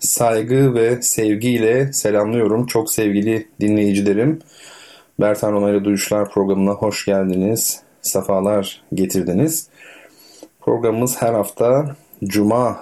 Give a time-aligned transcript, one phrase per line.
[0.00, 2.66] saygı ve sevgiyle selamlıyorum.
[2.66, 4.38] Çok sevgili dinleyicilerim.
[5.20, 7.82] Bertan Onayla Duyuşlar programına hoş geldiniz.
[8.02, 9.68] Safalar getirdiniz.
[10.60, 12.80] Programımız her hafta Cuma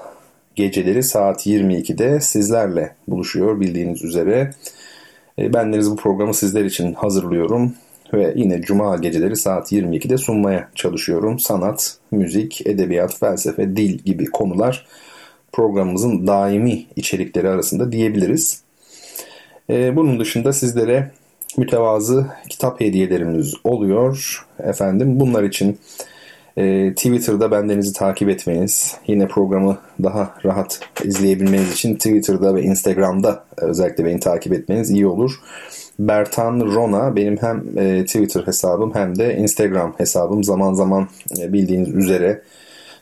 [0.55, 4.51] geceleri saat 22'de sizlerle buluşuyor bildiğiniz üzere.
[5.39, 7.75] E, ben bu programı sizler için hazırlıyorum
[8.13, 11.39] ve yine Cuma geceleri saat 22'de sunmaya çalışıyorum.
[11.39, 14.87] Sanat, müzik, edebiyat, felsefe, dil gibi konular
[15.53, 18.63] programımızın daimi içerikleri arasında diyebiliriz.
[19.71, 21.11] Ee, bunun dışında sizlere
[21.59, 24.47] mütevazı kitap hediyelerimiz oluyor.
[24.59, 25.79] Efendim bunlar için
[26.57, 34.05] e, Twitter'da bendenizi takip etmeniz, yine programı daha rahat izleyebilmeniz için Twitter'da ve Instagram'da özellikle
[34.05, 35.33] beni takip etmeniz iyi olur.
[35.99, 40.45] Bertan Rona benim hem e, Twitter hesabım hem de Instagram hesabım.
[40.45, 41.09] Zaman zaman
[41.41, 42.43] e, bildiğiniz üzere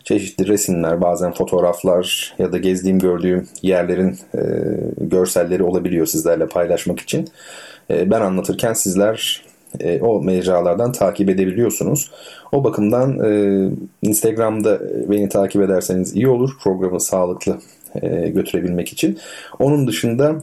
[0.05, 4.41] çeşitli resimler, bazen fotoğraflar ya da gezdiğim gördüğüm yerlerin e,
[5.01, 7.29] görselleri olabiliyor sizlerle paylaşmak için.
[7.91, 9.45] E, ben anlatırken sizler
[9.81, 12.11] e, o mecralardan takip edebiliyorsunuz.
[12.53, 13.71] O bakımdan e,
[14.03, 17.59] Instagram'da beni takip ederseniz iyi olur programı sağlıklı
[18.03, 19.19] e, götürebilmek için.
[19.59, 20.35] Onun dışında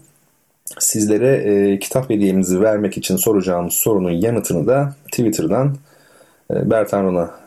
[0.80, 5.76] sizlere e, kitap hediyemizi vermek için soracağımız sorunun yanıtını da Twitter'dan
[6.54, 7.41] e, Bertan Rona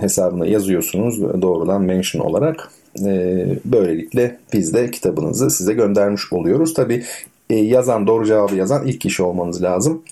[0.00, 2.70] hesabına yazıyorsunuz doğrudan mention olarak.
[3.06, 6.74] E, böylelikle biz de kitabınızı size göndermiş oluyoruz.
[6.74, 7.04] Tabi
[7.50, 10.02] e, yazan doğru cevabı yazan ilk kişi olmanız lazım.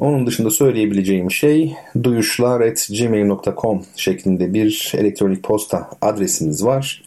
[0.00, 7.02] Onun dışında söyleyebileceğim şey duyuşlar.gmail.com şeklinde bir elektronik posta adresimiz var.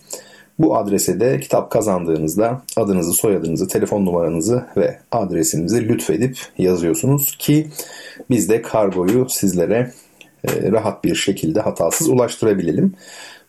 [0.60, 7.68] Bu adrese de kitap kazandığınızda adınızı, soyadınızı, telefon numaranızı ve adresinizi lütfedip yazıyorsunuz ki
[8.30, 9.92] biz de kargoyu sizlere e,
[10.48, 12.94] rahat bir şekilde hatasız ulaştırabilelim.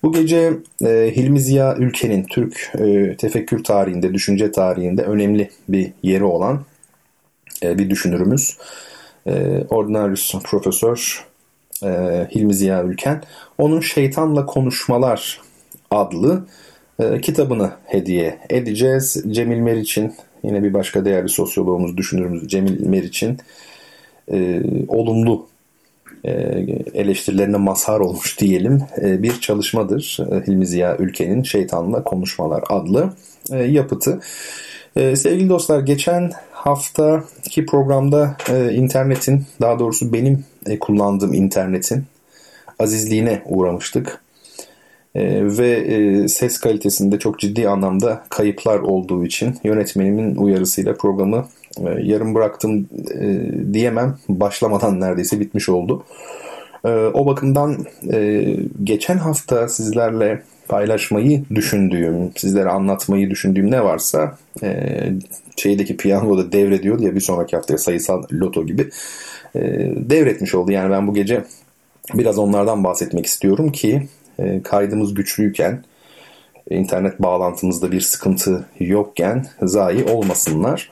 [0.03, 0.53] Bu gece
[0.85, 6.65] e, Hilmi Ziya ülkenin Türk e, tefekkür tarihinde, düşünce tarihinde önemli bir yeri olan
[7.63, 8.59] e, bir düşünürümüz.
[9.27, 11.27] E, Ordinarius Profesör
[11.83, 11.89] e,
[12.35, 13.23] Hilmi Ziya Ülken.
[13.59, 15.41] Onun Şeytanla Konuşmalar
[15.91, 16.47] adlı
[16.99, 19.25] e, kitabını hediye edeceğiz.
[19.31, 23.39] Cemil Meriç'in yine bir başka değerli sosyoloğumuz, düşünürümüz Cemil Meriç'in
[24.33, 25.52] e, olumlu e,
[26.95, 30.19] eleştirilerine mazhar olmuş diyelim e, bir çalışmadır.
[30.33, 33.13] E, Hilmi Ziya Ülke'nin Şeytanla Konuşmalar adlı
[33.51, 34.21] yapıtı.
[34.95, 38.37] Sevgili dostlar geçen haftaki programda
[38.73, 40.45] internetin daha doğrusu benim
[40.81, 42.05] kullandığım internetin
[42.79, 44.21] azizliğine uğramıştık.
[45.15, 51.62] ve ses kalitesinde çok ciddi anlamda kayıplar olduğu için yönetmenimin uyarısıyla programı e,
[52.03, 52.89] yarım bıraktım
[53.21, 54.19] e, diyemem.
[54.29, 56.05] Başlamadan neredeyse bitmiş oldu.
[56.85, 58.45] E, o bakımdan e,
[58.85, 64.99] geçen hafta sizlerle paylaşmayı düşündüğüm, sizlere anlatmayı düşündüğüm ne varsa e,
[65.57, 68.89] şeydeki piyangoda devrediyordu ya bir sonraki haftaya sayısal loto gibi
[69.55, 69.61] e,
[69.97, 70.73] devretmiş oldu.
[70.73, 71.45] Yani ben bu gece
[72.15, 75.85] biraz onlardan bahsetmek istiyorum ki e, kaydımız güçlüyken
[76.71, 80.91] internet bağlantımızda bir sıkıntı yokken zayi olmasınlar.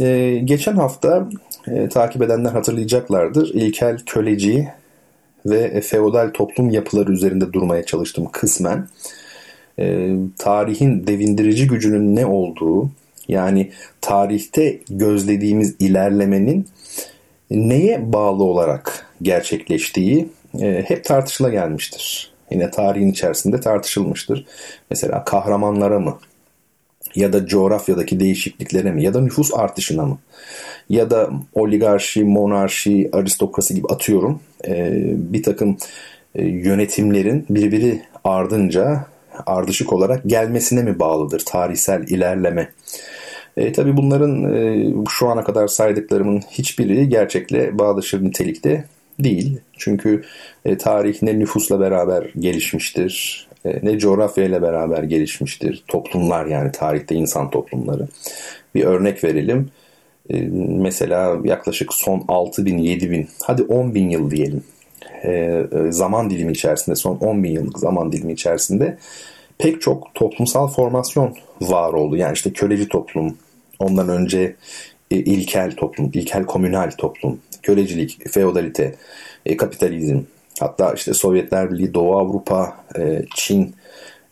[0.00, 1.28] Ee, geçen hafta
[1.66, 3.54] e, takip edenler hatırlayacaklardır.
[3.54, 4.68] İlkel köleci
[5.46, 8.88] ve feodal toplum yapıları üzerinde durmaya çalıştım kısmen.
[9.78, 12.90] E, tarihin devindirici gücünün ne olduğu,
[13.28, 13.70] yani
[14.00, 16.66] tarihte gözlediğimiz ilerlemenin
[17.50, 20.28] neye bağlı olarak gerçekleştiği
[20.60, 22.32] e, hep tartışıla gelmiştir.
[22.50, 24.46] Yine tarihin içerisinde tartışılmıştır.
[24.90, 26.18] Mesela kahramanlara mı,
[27.14, 30.18] ya da coğrafyadaki değişikliklere mi ya da nüfus artışına mı
[30.88, 35.76] ya da oligarşi, monarşi, aristokrasi gibi atıyorum e, bir takım
[36.34, 39.06] e, yönetimlerin birbiri ardınca
[39.46, 42.72] ardışık olarak gelmesine mi bağlıdır tarihsel ilerleme?
[43.56, 48.84] E, tabii bunların e, şu ana kadar saydıklarımın hiçbiri gerçekle bağdaşır nitelikte
[49.20, 49.58] değil.
[49.78, 50.22] Çünkü
[50.64, 55.84] e, tarih ne nüfusla beraber gelişmiştir, ne coğrafya ile beraber gelişmiştir.
[55.88, 58.08] Toplumlar yani tarihte insan toplumları.
[58.74, 59.70] Bir örnek verelim.
[60.30, 60.40] E,
[60.80, 64.64] mesela yaklaşık son 6 bin, 7 bin, hadi 10 bin yıl diyelim.
[65.24, 68.98] E, zaman dilimi içerisinde, son 10 bin yıllık zaman dilimi içerisinde
[69.58, 72.16] pek çok toplumsal formasyon var oldu.
[72.16, 73.36] Yani işte köleci toplum,
[73.78, 74.56] ondan önce
[75.10, 78.94] e, ilkel toplum, ilkel komünal toplum, kölecilik, feodalite,
[79.46, 80.18] e, kapitalizm,
[80.62, 83.74] hatta işte Sovyetler Birliği, Doğu Avrupa, e, Çin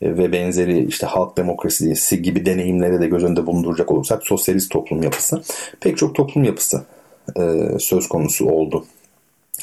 [0.02, 5.02] e, ve benzeri işte halk demokrasisi gibi deneyimlere de göz önünde bulunduracak olursak sosyalist toplum
[5.02, 5.42] yapısı
[5.80, 6.84] pek çok toplum yapısı
[7.36, 8.84] e, söz konusu oldu.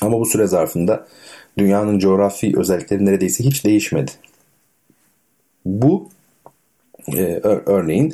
[0.02, 1.08] Ama bu süre zarfında
[1.58, 4.12] dünyanın coğrafi özellikleri neredeyse hiç değişmedi.
[5.66, 6.10] Bu
[7.66, 8.14] örneğin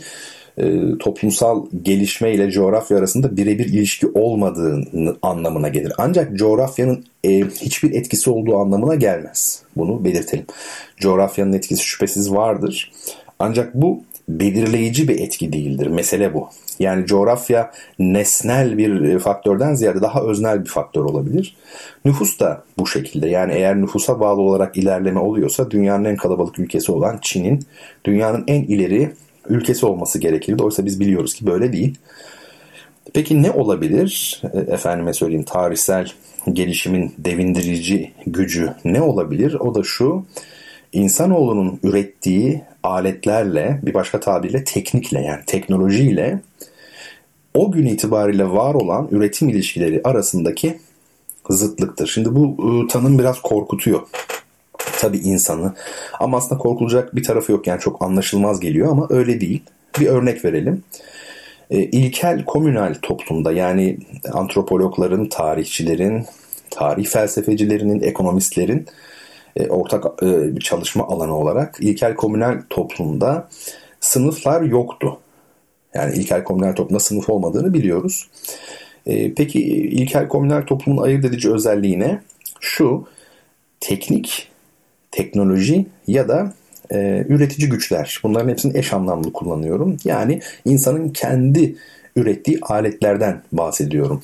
[0.57, 5.94] e, toplumsal gelişme ile coğrafya arasında birebir ilişki olmadığını anlamına gelir.
[5.97, 9.63] Ancak coğrafyanın e, hiçbir etkisi olduğu anlamına gelmez.
[9.75, 10.45] Bunu belirtelim.
[10.97, 12.91] Coğrafyanın etkisi şüphesiz vardır.
[13.39, 15.88] Ancak bu belirleyici bir etki değildir.
[15.88, 16.50] Mesele bu.
[16.79, 21.56] Yani coğrafya nesnel bir faktörden ziyade daha öznel bir faktör olabilir.
[22.06, 23.29] Nüfus da bu şekilde.
[23.29, 27.65] Yani eğer nüfusa bağlı olarak ilerleme oluyorsa dünyanın en kalabalık ülkesi olan Çin'in
[28.06, 29.11] dünyanın en ileri
[29.50, 30.63] ülkesi olması gerekirdi.
[30.63, 31.98] Oysa biz biliyoruz ki böyle değil.
[33.13, 34.42] Peki ne olabilir?
[34.54, 36.12] E, efendime söyleyeyim tarihsel
[36.54, 39.54] gelişimin devindirici gücü ne olabilir?
[39.54, 40.25] O da şu.
[40.94, 46.42] İnsanoğlunun ürettiği aletlerle bir başka tabirle teknikle yani teknolojiyle
[47.54, 50.80] o gün itibariyle var olan üretim ilişkileri arasındaki
[51.50, 52.07] zıtlıktır.
[52.07, 54.01] Şimdi bu ıı, tanım biraz korkutuyor
[55.00, 55.74] tabi insanı.
[56.19, 59.63] Ama aslında korkulacak bir tarafı yok yani çok anlaşılmaz geliyor ama öyle değil.
[60.00, 60.83] Bir örnek verelim.
[61.69, 63.97] E, ilkel komünal toplumda yani
[64.33, 66.25] antropologların, tarihçilerin,
[66.69, 68.88] tarih felsefecilerinin, ekonomistlerin
[69.56, 73.50] e, ortak e, bir çalışma alanı olarak ilkel komünal toplumda
[74.00, 75.19] sınıflar yoktu.
[75.94, 78.30] Yani ilkel komünal toplumda sınıf olmadığını biliyoruz.
[79.06, 82.21] E, peki ilkel komünal toplumun ayırt edici özelliği ne?
[82.59, 83.07] Şu,
[83.80, 84.52] teknik
[85.13, 86.54] teknoloji ya da
[86.92, 88.19] e, üretici güçler.
[88.24, 89.98] Bunların hepsini eş anlamlı kullanıyorum.
[90.04, 91.75] Yani insanın kendi
[92.15, 94.21] ürettiği aletlerden bahsediyorum.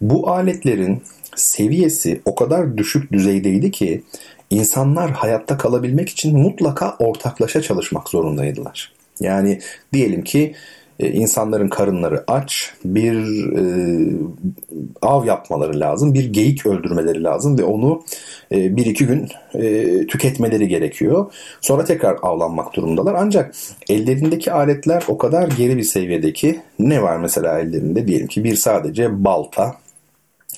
[0.00, 1.02] Bu aletlerin
[1.36, 4.02] seviyesi o kadar düşük düzeydeydi ki
[4.50, 8.92] insanlar hayatta kalabilmek için mutlaka ortaklaşa çalışmak zorundaydılar.
[9.20, 9.60] Yani
[9.92, 10.54] diyelim ki
[11.10, 13.14] insanların karınları aç, bir
[13.56, 13.64] e,
[15.02, 18.04] av yapmaları lazım, bir geyik öldürmeleri lazım ve onu
[18.52, 21.32] e, bir iki gün e, tüketmeleri gerekiyor.
[21.60, 23.14] Sonra tekrar avlanmak durumundalar.
[23.14, 23.54] Ancak
[23.88, 29.24] ellerindeki aletler o kadar geri bir seviyedeki ne var mesela ellerinde diyelim ki bir sadece
[29.24, 29.76] balta,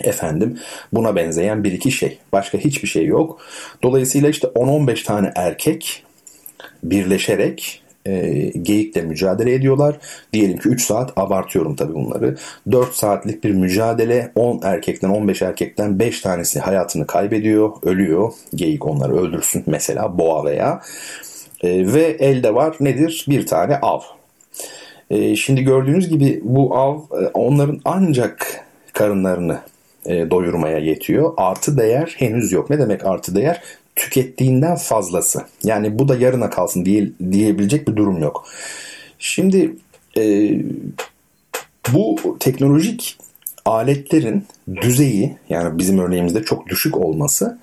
[0.01, 0.59] efendim
[0.93, 2.19] buna benzeyen bir iki şey.
[2.33, 3.41] Başka hiçbir şey yok.
[3.83, 6.05] Dolayısıyla işte 10-15 tane erkek
[6.83, 9.99] birleşerek e, geyikle mücadele ediyorlar.
[10.33, 12.37] Diyelim ki 3 saat abartıyorum tabii bunları.
[12.73, 18.33] 4 saatlik bir mücadele 10 erkekten 15 erkekten 5 tanesi hayatını kaybediyor, ölüyor.
[18.55, 20.81] Geyik onları öldürsün mesela boğa veya.
[21.63, 23.25] E, ve elde var nedir?
[23.29, 24.01] Bir tane av.
[25.11, 29.59] E, şimdi gördüğünüz gibi bu av e, onların ancak karınlarını
[30.07, 31.33] e, doyurmaya yetiyor.
[31.37, 32.71] Artı değer henüz yok.
[32.71, 33.63] Ne demek artı değer?
[33.97, 35.45] Tükettiğinden fazlası.
[35.65, 38.47] Yani bu da yarına kalsın diye, diyebilecek bir durum yok.
[39.19, 39.77] Şimdi
[40.17, 40.51] e,
[41.93, 43.19] bu teknolojik
[43.65, 44.47] aletlerin
[44.83, 47.59] düzeyi yani bizim örneğimizde çok düşük olması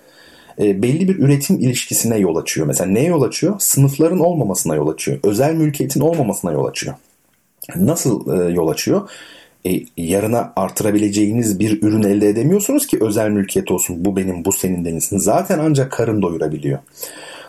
[0.59, 2.67] e, belli bir üretim ilişkisine yol açıyor.
[2.67, 3.55] Mesela neye yol açıyor?
[3.59, 5.19] Sınıfların olmamasına yol açıyor.
[5.23, 6.95] Özel mülkiyetin olmamasına yol açıyor.
[7.75, 9.09] Nasıl e, yol açıyor?
[9.65, 14.05] E, yarına artırabileceğiniz bir ürün elde edemiyorsunuz ki özel mülkiyet olsun.
[14.05, 15.17] Bu benim, bu senin denilsin.
[15.17, 16.79] Zaten ancak karın doyurabiliyor.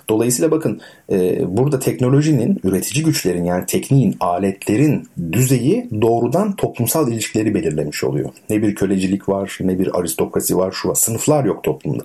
[0.09, 0.81] Dolayısıyla bakın
[1.12, 8.31] e, burada teknolojinin, üretici güçlerin yani tekniğin, aletlerin düzeyi doğrudan toplumsal ilişkileri belirlemiş oluyor.
[8.50, 10.95] Ne bir kölecilik var, ne bir aristokrasi var, şu var.
[10.95, 12.04] Sınıflar yok toplumda.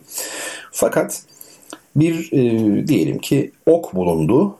[0.72, 1.22] Fakat
[1.96, 4.56] bir e, diyelim ki ok bulundu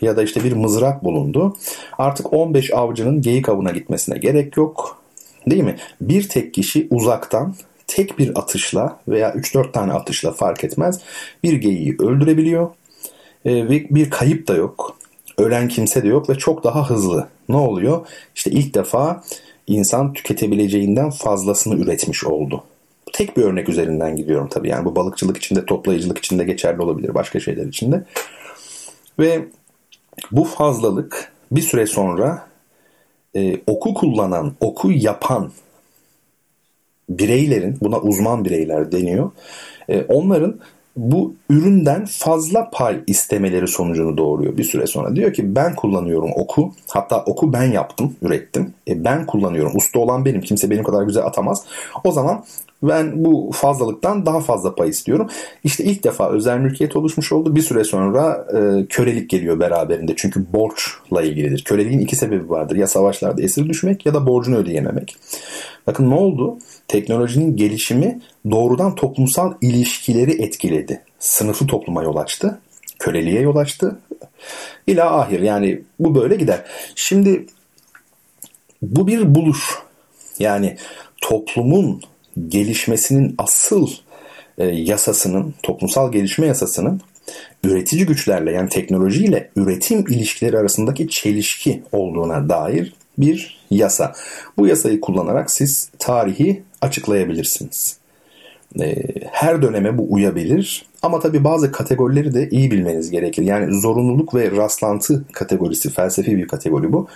[0.00, 1.56] ya da işte bir mızrak bulundu.
[1.98, 5.02] Artık 15 avcının geyik avına gitmesine gerek yok.
[5.46, 5.76] Değil mi?
[6.00, 7.54] Bir tek kişi uzaktan
[7.86, 11.00] tek bir atışla veya 3-4 tane atışla fark etmez
[11.42, 12.70] bir geyiği öldürebiliyor.
[13.44, 14.98] E, ve bir kayıp da yok.
[15.38, 17.28] Ölen kimse de yok ve çok daha hızlı.
[17.48, 18.06] Ne oluyor?
[18.34, 19.22] İşte ilk defa
[19.66, 22.64] insan tüketebileceğinden fazlasını üretmiş oldu.
[23.12, 24.68] Tek bir örnek üzerinden gidiyorum tabii.
[24.68, 27.14] Yani bu balıkçılık içinde, toplayıcılık içinde geçerli olabilir.
[27.14, 28.04] Başka şeyler içinde.
[29.18, 29.44] Ve
[30.32, 32.46] bu fazlalık bir süre sonra
[33.36, 35.50] e, oku kullanan, oku yapan
[37.08, 39.30] bireylerin, buna uzman bireyler deniyor.
[39.88, 40.60] E, onların
[40.96, 45.16] bu üründen fazla pay istemeleri sonucunu doğuruyor bir süre sonra.
[45.16, 46.74] Diyor ki ben kullanıyorum oku.
[46.88, 48.74] Hatta oku ben yaptım, ürettim.
[48.88, 49.72] E, ben kullanıyorum.
[49.76, 50.40] Usta olan benim.
[50.40, 51.64] Kimse benim kadar güzel atamaz.
[52.04, 52.44] O zaman
[52.82, 55.28] ben bu fazlalıktan daha fazla pay istiyorum.
[55.64, 57.56] İşte ilk defa özel mülkiyet oluşmuş oldu.
[57.56, 60.12] Bir süre sonra e, kölelik geliyor beraberinde.
[60.16, 61.64] Çünkü borçla ilgilidir.
[61.64, 62.76] Köleliğin iki sebebi vardır.
[62.76, 65.16] Ya savaşlarda esir düşmek ya da borcunu ödeyememek.
[65.86, 66.58] Bakın ne oldu?
[66.88, 68.20] Teknolojinin gelişimi
[68.50, 71.02] doğrudan toplumsal ilişkileri etkiledi.
[71.18, 72.58] Sınıfı topluma yol açtı.
[72.98, 73.98] Köleliğe yol açtı.
[74.86, 76.64] İla ahir yani bu böyle gider.
[76.94, 77.46] Şimdi
[78.82, 79.78] bu bir buluş.
[80.38, 80.76] Yani
[81.20, 82.02] toplumun
[82.48, 83.88] gelişmesinin asıl
[84.58, 87.00] e, yasasının, toplumsal gelişme yasasının
[87.64, 94.12] üretici güçlerle yani teknolojiyle üretim ilişkileri arasındaki çelişki olduğuna dair bir yasa.
[94.56, 97.98] Bu yasayı kullanarak siz tarihi açıklayabilirsiniz.
[98.80, 98.96] E,
[99.30, 103.42] her döneme bu uyabilir ama tabii bazı kategorileri de iyi bilmeniz gerekir.
[103.42, 107.08] Yani zorunluluk ve rastlantı kategorisi felsefi bir kategori bu.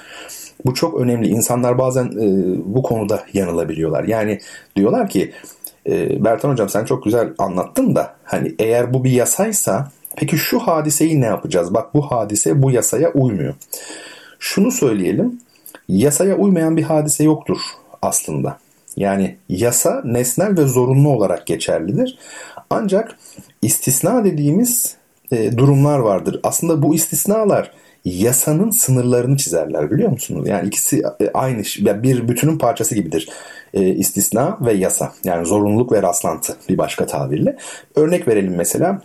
[0.65, 1.29] Bu çok önemli.
[1.29, 2.27] İnsanlar bazen e,
[2.65, 4.05] bu konuda yanılabiliyorlar.
[4.05, 4.41] Yani
[4.77, 5.33] diyorlar ki
[5.87, 10.59] e, Bertan Hocam sen çok güzel anlattın da hani eğer bu bir yasaysa peki şu
[10.59, 11.75] hadiseyi ne yapacağız?
[11.75, 13.55] Bak bu hadise bu yasaya uymuyor.
[14.39, 15.41] Şunu söyleyelim.
[15.89, 17.59] Yasaya uymayan bir hadise yoktur
[18.03, 18.59] aslında.
[18.97, 22.19] Yani yasa nesnel ve zorunlu olarak geçerlidir.
[22.71, 23.19] Ancak
[23.63, 24.97] istisna dediğimiz
[25.33, 26.41] e, durumlar vardır.
[26.43, 27.71] Aslında bu istisnalar
[28.05, 30.49] yasanın sınırlarını çizerler biliyor musunuz?
[30.49, 31.63] Yani ikisi e, aynı
[32.03, 33.29] bir bütünün parçası gibidir.
[33.75, 35.13] E, istisna ve yasa.
[35.25, 37.57] Yani zorunluluk ve rastlantı bir başka tabirle.
[37.97, 39.03] Örnek verelim mesela.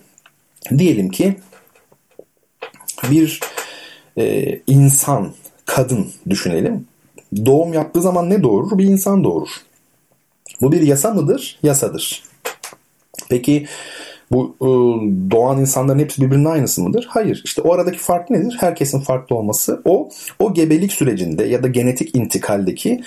[0.78, 1.36] Diyelim ki
[3.12, 3.40] bir
[4.18, 5.34] e, insan,
[5.66, 6.88] kadın düşünelim.
[7.46, 8.78] Doğum yaptığı zaman ne doğurur?
[8.78, 9.50] Bir insan doğurur.
[10.62, 11.60] Bu bir yasa mıdır?
[11.64, 12.24] Yasadır.
[13.30, 13.68] Peki
[14.32, 14.68] bu e,
[15.32, 17.08] doğan insanların hepsi birbirinin aynısı mıdır?
[17.10, 17.42] Hayır.
[17.46, 18.58] İşte o aradaki fark nedir?
[18.60, 19.82] Herkesin farklı olması.
[19.86, 23.02] O o gebelik sürecinde ya da genetik intikaldeki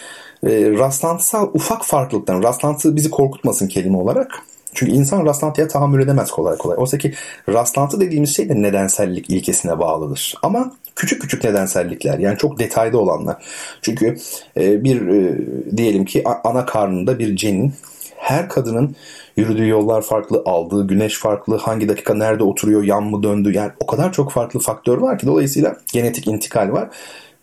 [0.46, 4.42] e, rastlantısal ufak farklılıktan, rastlantı bizi korkutmasın kelime olarak.
[4.74, 6.76] Çünkü insan rastlantıya tahammül edemez kolay kolay.
[6.78, 7.14] Oysa ki
[7.48, 10.34] rastlantı dediğimiz şey de nedensellik ilkesine bağlıdır.
[10.42, 13.36] Ama küçük küçük nedensellikler yani çok detayda olanlar.
[13.82, 14.16] Çünkü
[14.56, 15.38] e, bir e,
[15.76, 17.72] diyelim ki ana karnında bir cenin
[18.20, 18.96] her kadının
[19.36, 23.86] yürüdüğü yollar farklı, aldığı güneş farklı, hangi dakika nerede oturuyor, yan mı döndü yani o
[23.86, 26.88] kadar çok farklı faktör var ki dolayısıyla genetik intikal var.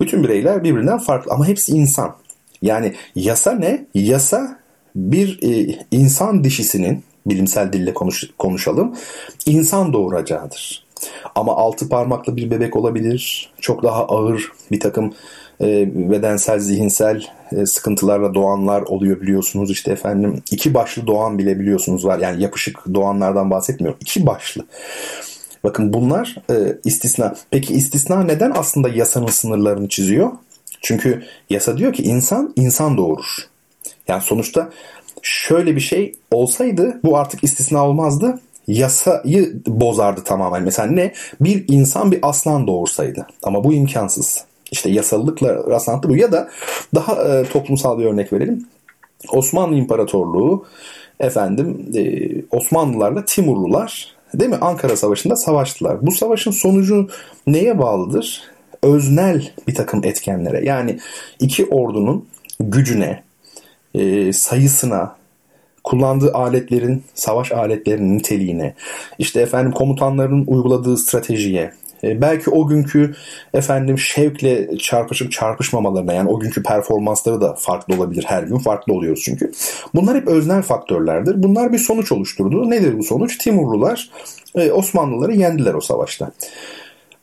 [0.02, 2.16] Bütün bireyler birbirinden farklı ama hepsi insan.
[2.62, 3.86] Yani yasa ne?
[3.94, 4.60] Yasa
[4.96, 8.96] bir e, insan dişisinin bilimsel dille konuş, konuşalım
[9.46, 10.88] insan doğuracağıdır.
[11.36, 13.54] Ama altı parmaklı bir bebek olabilir.
[13.62, 15.14] Çok daha ağır bir takım
[15.60, 19.72] bedensel, zihinsel e, sıkıntılarla doğanlar oluyor biliyorsunuz.
[19.72, 22.20] İşte efendim iki başlı doğan bile biliyorsunuz var.
[22.20, 24.00] Yani yapışık doğanlardan bahsetmiyorum.
[24.02, 24.66] İki başlı.
[25.64, 27.36] Bakın bunlar e, istisna.
[27.52, 30.32] Peki istisna neden aslında yasanın sınırlarını çiziyor?
[30.82, 33.48] Çünkü yasa diyor ki insan insan doğurur.
[34.08, 34.70] Yani sonuçta
[35.22, 38.40] şöyle bir şey olsaydı bu artık istisna olmazdı.
[38.68, 40.64] Yasayı bozardı tamamen.
[40.64, 41.14] Mesela ne?
[41.42, 43.28] Bir insan bir aslan doğursaydı.
[43.44, 44.47] Ama bu imkansız.
[44.72, 46.16] İşte yasallıkla rastlantı bu.
[46.16, 46.50] Ya da
[46.96, 48.68] daha e, toplumsal bir örnek verelim.
[49.32, 50.66] Osmanlı İmparatorluğu
[51.20, 52.02] efendim e,
[52.52, 56.08] Osmanlılarla Timurlular değil mi Ankara Savaşı'nda savaştılar.
[56.08, 57.08] Bu savaşın sonucu
[57.48, 58.42] neye bağlıdır?
[58.84, 60.66] Öznel bir takım etkenlere.
[60.66, 61.00] Yani
[61.40, 62.26] iki ordunun
[62.60, 63.24] gücüne,
[63.96, 65.16] e, sayısına,
[65.84, 68.74] kullandığı aletlerin, savaş aletlerinin niteliğine,
[69.20, 73.16] işte efendim komutanların uyguladığı stratejiye, e, belki o günkü
[73.54, 78.24] efendim şevkle çarpışıp çarpışmamalarına yani o günkü performansları da farklı olabilir.
[78.28, 79.52] Her gün farklı oluyoruz çünkü.
[79.96, 81.44] Bunlar hep öznel faktörlerdir.
[81.44, 82.70] Bunlar bir sonuç oluşturdu.
[82.70, 83.38] Nedir bu sonuç?
[83.38, 84.10] Timurlular
[84.56, 86.32] e, Osmanlıları yendiler o savaşta.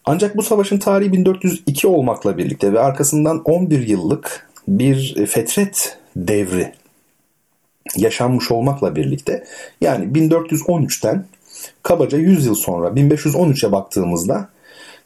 [0.04, 6.72] Ancak bu savaşın tarihi 1402 olmakla birlikte ve arkasından 11 yıllık bir fetret devri
[7.96, 9.44] yaşanmış olmakla birlikte
[9.80, 11.24] yani 1413'ten
[11.82, 14.48] kabaca 100 yıl sonra 1513'e baktığımızda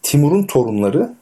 [0.02, 1.14] Timur'un torunları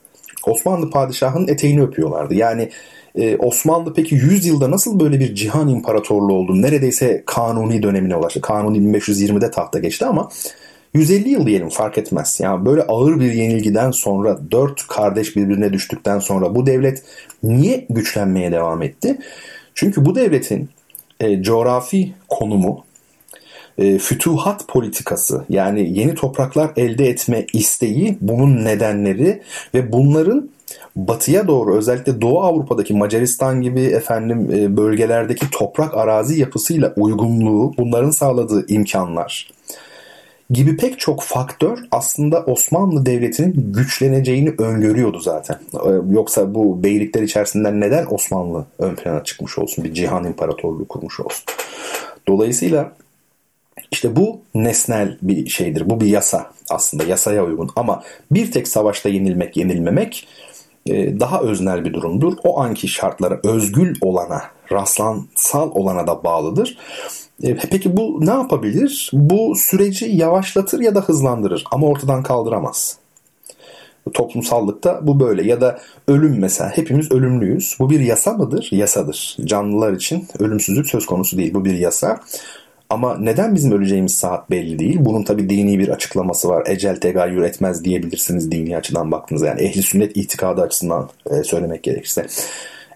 [0.47, 2.35] Osmanlı padişahının eteğini öpüyorlardı.
[2.35, 2.71] Yani
[3.15, 6.63] e, Osmanlı peki 100 yılda nasıl böyle bir cihan imparatorluğu oldu?
[6.63, 8.41] Neredeyse kanuni dönemine ulaştı.
[8.41, 10.29] Kanuni 1520'de tahta geçti ama
[10.95, 12.39] 150 yıl diyelim fark etmez.
[12.43, 17.03] Yani böyle ağır bir yenilgiden sonra dört kardeş birbirine düştükten sonra bu devlet
[17.43, 19.19] niye güçlenmeye devam etti?
[19.75, 20.69] Çünkü bu devletin
[21.21, 22.86] e, coğrafi konumu
[23.79, 29.43] e, fütuhat politikası yani yeni topraklar elde etme isteği bunun nedenleri
[29.75, 30.51] ve bunların
[30.97, 38.11] batıya doğru özellikle Doğu Avrupa'daki Macaristan gibi efendim e, bölgelerdeki toprak arazi yapısıyla uygunluğu bunların
[38.11, 39.57] sağladığı imkanlar
[40.51, 45.59] gibi pek çok faktör aslında Osmanlı Devleti'nin güçleneceğini öngörüyordu zaten.
[45.75, 49.85] E, yoksa bu beylikler içerisinden neden Osmanlı ön plana çıkmış olsun?
[49.85, 51.45] Bir cihan imparatorluğu kurmuş olsun.
[52.29, 52.93] Dolayısıyla
[53.91, 55.91] işte bu nesnel bir şeydir.
[55.91, 57.71] Bu bir yasa aslında yasaya uygun.
[57.77, 60.29] Ama bir tek savaşta yenilmek, yenilmemek
[60.87, 62.33] e, daha öznel bir durumdur.
[62.45, 64.43] O anki şartlara özgül olana,
[64.73, 66.79] rastlansal olana da bağlıdır.
[67.43, 69.11] E, peki bu ne yapabilir?
[69.13, 72.99] Bu süreci yavaşlatır ya da hızlandırır ama ortadan kaldıramaz.
[74.15, 75.79] Toplumsallıkta bu böyle ya da
[76.09, 77.77] ölüm mesela hepimiz ölümlüyüz.
[77.79, 78.69] Bu bir yasa mıdır?
[78.71, 79.37] Yasadır.
[79.45, 81.55] Canlılar için ölümsüzlük söz konusu değil.
[81.55, 82.21] Bu bir yasa.
[82.91, 84.97] Ama neden bizim öleceğimiz saat belli değil.
[85.01, 86.67] Bunun tabi dini bir açıklaması var.
[86.67, 89.47] Ecel tegayyür etmez diyebilirsiniz dini açıdan baktığınızda.
[89.47, 92.27] Yani ehli sünnet itikadı açısından e, söylemek gerekirse.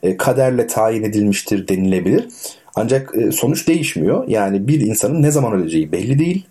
[0.03, 2.29] E, kaderle tayin edilmiştir denilebilir.
[2.75, 4.29] Ancak e, sonuç değişmiyor.
[4.29, 6.47] Yani bir insanın ne zaman öleceği belli değil.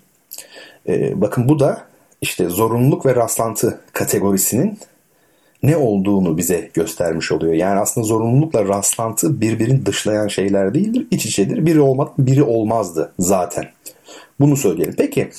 [1.16, 1.82] Bakın bu da
[2.22, 4.78] işte zorunluluk ve rastlantı kategorisinin
[5.64, 7.54] ne olduğunu bize göstermiş oluyor.
[7.54, 11.08] Yani aslında zorunlulukla rastlantı birbirini dışlayan şeyler değildir.
[11.12, 11.66] İç içedir.
[11.66, 13.66] Biri olmadı, biri olmazdı zaten.
[14.40, 14.96] Bunu söyleyelim.
[14.98, 15.30] Peki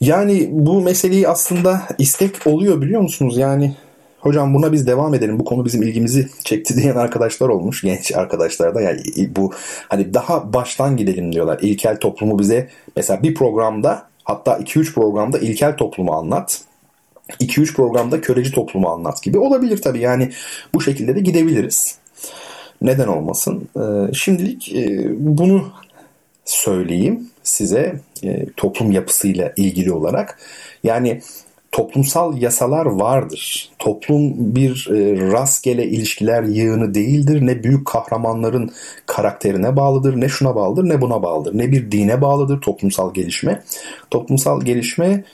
[0.00, 3.38] yani bu meseleyi aslında istek oluyor biliyor musunuz?
[3.38, 3.74] Yani
[4.20, 5.38] hocam buna biz devam edelim.
[5.38, 7.82] Bu konu bizim ilgimizi çekti diyen arkadaşlar olmuş.
[7.82, 9.00] Genç arkadaşlar da yani
[9.36, 9.52] bu
[9.88, 11.58] hani daha baştan gidelim diyorlar.
[11.62, 16.60] İlkel toplumu bize mesela bir programda hatta 2-3 programda ilkel toplumu anlat.
[17.28, 20.00] 2-3 programda köleci toplumu anlat gibi olabilir tabii.
[20.00, 20.30] Yani
[20.74, 21.98] bu şekilde de gidebiliriz.
[22.82, 23.68] Neden olmasın?
[23.76, 25.72] Ee, şimdilik e, bunu
[26.44, 30.38] söyleyeyim size e, toplum yapısıyla ilgili olarak.
[30.84, 31.20] Yani
[31.72, 33.70] toplumsal yasalar vardır.
[33.78, 37.46] Toplum bir e, rastgele ilişkiler yığını değildir.
[37.46, 38.70] Ne büyük kahramanların
[39.06, 41.58] karakterine bağlıdır, ne şuna bağlıdır, ne buna bağlıdır.
[41.58, 43.62] Ne bir dine bağlıdır toplumsal gelişme.
[44.10, 45.24] Toplumsal gelişme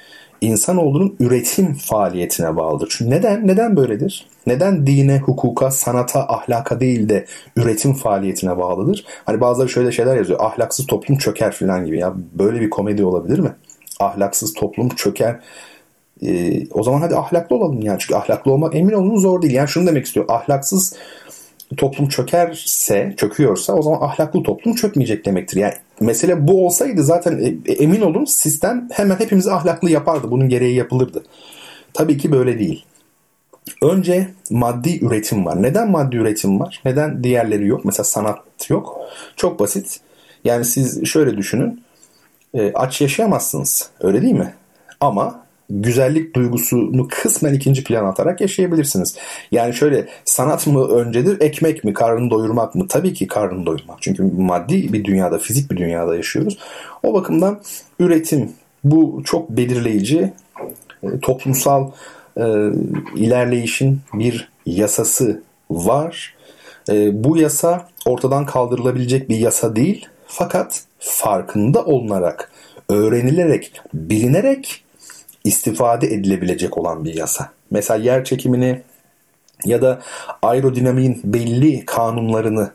[0.42, 2.88] insanoğlunun üretim faaliyetine bağlıdır.
[2.90, 3.46] Çünkü neden?
[3.46, 4.26] Neden böyledir?
[4.46, 9.04] Neden dine, hukuka, sanata, ahlaka değil de üretim faaliyetine bağlıdır?
[9.24, 10.40] Hani bazıları şöyle şeyler yazıyor.
[10.42, 11.98] Ahlaksız toplum çöker falan gibi.
[11.98, 13.50] Ya böyle bir komedi olabilir mi?
[14.00, 15.40] Ahlaksız toplum çöker.
[16.22, 17.98] Ee, o zaman hadi ahlaklı olalım yani.
[17.98, 19.54] Çünkü ahlaklı olmak emin olun zor değil.
[19.54, 20.26] Yani şunu demek istiyor.
[20.28, 20.94] Ahlaksız
[21.76, 25.56] toplum çökerse, çöküyorsa o zaman ahlaklı toplum çökmeyecek demektir.
[25.56, 30.30] Yani mesele bu olsaydı zaten e, emin olun sistem hemen hepimizi ahlaklı yapardı.
[30.30, 31.24] Bunun gereği yapılırdı.
[31.94, 32.84] Tabii ki böyle değil.
[33.82, 35.62] Önce maddi üretim var.
[35.62, 36.82] Neden maddi üretim var?
[36.84, 37.84] Neden diğerleri yok?
[37.84, 39.00] Mesela sanat yok.
[39.36, 40.00] Çok basit.
[40.44, 41.82] Yani siz şöyle düşünün.
[42.54, 43.90] E, aç yaşayamazsınız.
[44.00, 44.54] Öyle değil mi?
[45.00, 49.16] Ama güzellik duygusunu kısmen ikinci plan atarak yaşayabilirsiniz.
[49.52, 52.86] Yani şöyle sanat mı öncedir, ekmek mi, karnını doyurmak mı?
[52.88, 54.02] Tabii ki karnını doyurmak.
[54.02, 56.58] Çünkü maddi bir dünyada, fizik bir dünyada yaşıyoruz.
[57.02, 57.60] O bakımdan
[57.98, 58.52] üretim
[58.84, 60.32] bu çok belirleyici
[61.02, 61.90] e, toplumsal
[62.36, 62.44] e,
[63.16, 66.34] ilerleyişin bir yasası var.
[66.90, 70.08] E, bu yasa ortadan kaldırılabilecek bir yasa değil.
[70.26, 72.52] Fakat farkında olunarak,
[72.88, 74.84] öğrenilerek, bilinerek
[75.44, 77.50] istifade edilebilecek olan bir yasa.
[77.70, 78.82] Mesela yer çekimini
[79.64, 80.00] ya da
[80.42, 82.70] aerodinamiğin belli kanunlarını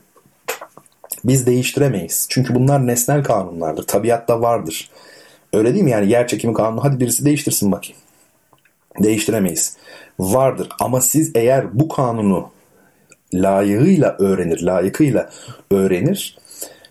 [1.23, 2.27] biz değiştiremeyiz.
[2.29, 3.87] Çünkü bunlar nesnel kanunlardır.
[3.87, 4.89] Tabiatta vardır.
[5.53, 5.91] Öyle değil mi?
[5.91, 7.97] Yani yer çekimi kanunu hadi birisi değiştirsin bakayım.
[9.03, 9.77] Değiştiremeyiz.
[10.19, 12.49] Vardır ama siz eğer bu kanunu
[13.33, 15.29] layığıyla öğrenir, layıkıyla
[15.71, 16.37] öğrenir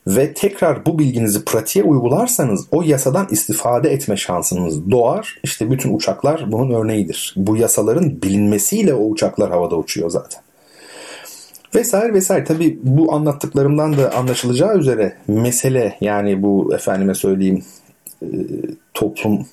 [0.06, 5.38] ve tekrar bu bilginizi pratiğe uygularsanız o yasadan istifade etme şansınız doğar.
[5.42, 7.34] İşte bütün uçaklar bunun örneğidir.
[7.36, 10.42] Bu yasaların bilinmesiyle o uçaklar havada uçuyor zaten.
[11.74, 12.44] Vesaire vesaire.
[12.44, 17.64] Tabi bu anlattıklarımdan da anlaşılacağı üzere mesele yani bu efendime söyleyeyim
[18.22, 18.28] e,
[18.94, 19.46] toplum,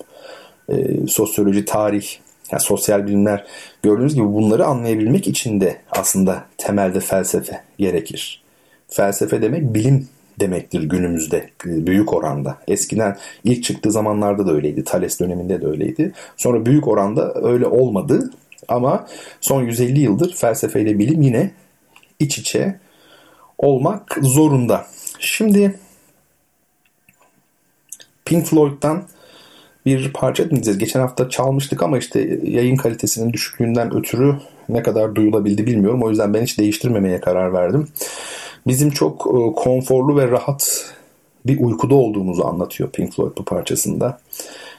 [0.70, 2.08] e, sosyoloji, tarih,
[2.52, 3.46] yani sosyal bilimler
[3.84, 8.44] gördüğünüz gibi bunları anlayabilmek için de aslında temelde felsefe gerekir.
[8.88, 10.08] Felsefe demek bilim
[10.40, 12.58] demektir günümüzde büyük oranda.
[12.68, 14.84] Eskiden ilk çıktığı zamanlarda da öyleydi.
[14.84, 16.12] Thales döneminde de öyleydi.
[16.38, 18.32] Sonra büyük oranda öyle olmadı
[18.68, 19.08] ama
[19.42, 21.52] son 150 yıldır felsefeyle bilim yine
[22.20, 22.80] iç içe
[23.58, 24.86] olmak zorunda.
[25.20, 25.80] Şimdi
[28.26, 29.04] Pink Floyd'dan
[29.86, 30.80] bir parça dinleyeceğiz.
[30.80, 34.36] Geçen hafta çalmıştık ama işte yayın kalitesinin düşüklüğünden ötürü
[34.70, 36.04] ne kadar duyulabildi bilmiyorum.
[36.04, 37.88] O yüzden ben hiç değiştirmemeye karar verdim
[38.68, 40.94] bizim çok e, konforlu ve rahat
[41.46, 44.20] bir uykuda olduğumuzu anlatıyor Pink Floyd bu parçasında.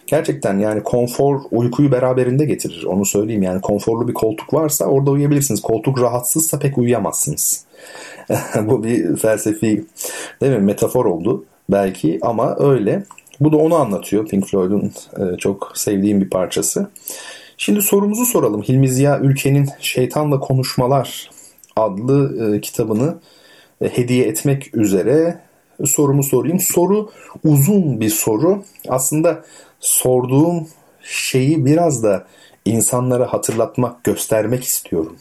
[0.07, 2.85] Gerçekten yani konfor uykuyu beraberinde getirir.
[2.85, 5.63] Onu söyleyeyim yani konforlu bir koltuk varsa orada uyuyabilirsiniz.
[5.63, 7.65] Koltuk rahatsızsa pek uyuyamazsınız.
[8.63, 9.85] bu bir felsefi
[10.41, 13.05] değil mi metafor oldu belki ama öyle.
[13.41, 16.91] Bu da onu anlatıyor Pink Floyd'un e, çok sevdiğim bir parçası.
[17.57, 18.63] Şimdi sorumuzu soralım.
[18.63, 21.31] Hilmi Ziya Ülke'nin Şeytanla Konuşmalar
[21.77, 23.15] adlı e, kitabını
[23.89, 25.41] hediye etmek üzere
[25.85, 26.61] sorumu sorayım.
[26.61, 27.11] Soru
[27.45, 28.63] uzun bir soru.
[28.89, 29.45] Aslında
[29.81, 30.69] sorduğum
[31.03, 32.27] şeyi biraz da
[32.65, 35.17] insanlara hatırlatmak, göstermek istiyorum.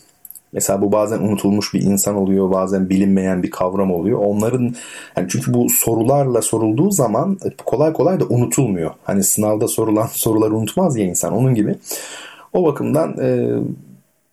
[0.54, 4.20] Mesela bu bazen unutulmuş bir insan oluyor, bazen bilinmeyen bir kavram oluyor.
[4.20, 4.76] Onların
[5.18, 8.92] yani çünkü bu sorularla sorulduğu zaman kolay kolay da unutulmuyor.
[9.04, 11.76] Hani sınavda sorulan soruları unutmaz ya insan onun gibi.
[12.54, 13.60] O bakımdan e,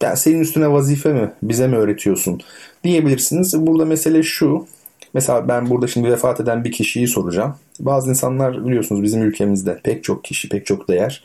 [0.03, 2.41] yani senin üstüne vazife mi, bize mi öğretiyorsun
[2.85, 3.67] diyebilirsiniz.
[3.67, 4.67] Burada mesele şu.
[5.15, 7.55] Mesela ben burada şimdi vefat eden bir kişiyi soracağım.
[7.81, 11.25] Bazı insanlar biliyorsunuz bizim ülkemizde pek çok kişi, pek çok değer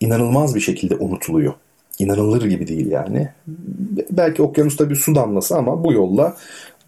[0.00, 1.54] inanılmaz bir şekilde unutuluyor.
[1.98, 3.28] İnanılır gibi değil yani.
[4.10, 6.36] Belki okyanusta bir su damlası ama bu yolla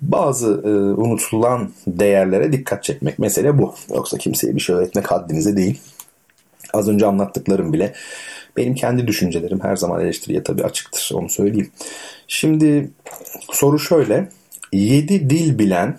[0.00, 0.68] bazı e,
[1.00, 3.18] unutulan değerlere dikkat çekmek.
[3.18, 3.74] Mesele bu.
[3.94, 5.80] Yoksa kimseye bir şey öğretmek haddinize değil.
[6.72, 7.92] Az önce anlattıklarım bile
[8.60, 11.70] benim kendi düşüncelerim her zaman eleştiriye tabii açıktır onu söyleyeyim.
[12.28, 12.90] Şimdi
[13.52, 14.28] soru şöyle.
[14.72, 15.98] 7 dil bilen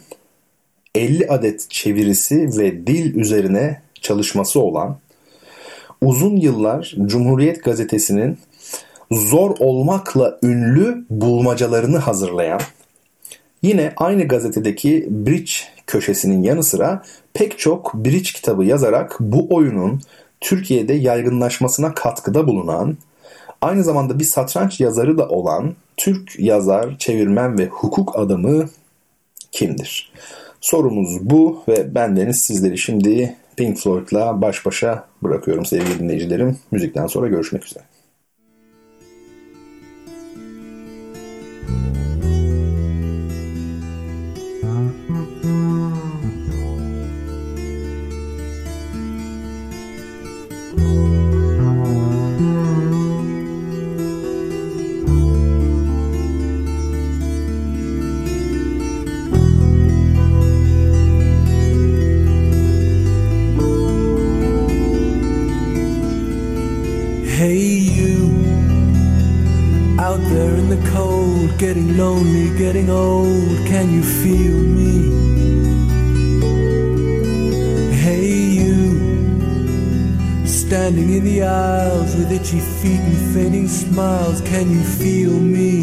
[0.95, 4.97] 50 adet çevirisi ve dil üzerine çalışması olan
[6.01, 8.37] uzun yıllar Cumhuriyet Gazetesi'nin
[9.11, 12.61] zor olmakla ünlü bulmacalarını hazırlayan,
[13.61, 15.51] yine aynı gazetedeki Bridge
[15.87, 20.01] köşesinin yanı sıra pek çok Bridge kitabı yazarak bu oyunun
[20.41, 22.97] Türkiye'de yaygınlaşmasına katkıda bulunan,
[23.61, 28.69] aynı zamanda bir satranç yazarı da olan Türk yazar, çevirmen ve hukuk adamı
[29.51, 30.11] kimdir?
[30.61, 36.57] Sorumuz bu ve bendeniz sizleri şimdi Pink Floyd'la baş başa bırakıyorum sevgili dinleyicilerim.
[36.71, 37.83] Müzikten sonra görüşmek üzere.
[41.71, 42.10] getting
[72.01, 73.57] lonely, getting old.
[73.71, 74.93] Can you feel me?
[78.05, 78.81] Hey, you,
[80.47, 84.41] standing in the aisles with itchy feet and fading smiles.
[84.41, 85.73] Can you feel me?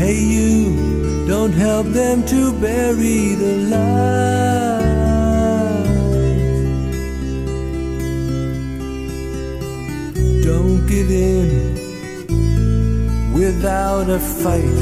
[0.00, 4.18] Hey, you, don't help them to bury the light.
[10.48, 11.67] Don't give in
[13.38, 14.78] without a fight.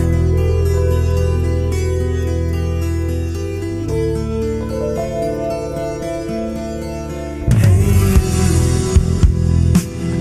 [7.60, 8.16] Hey,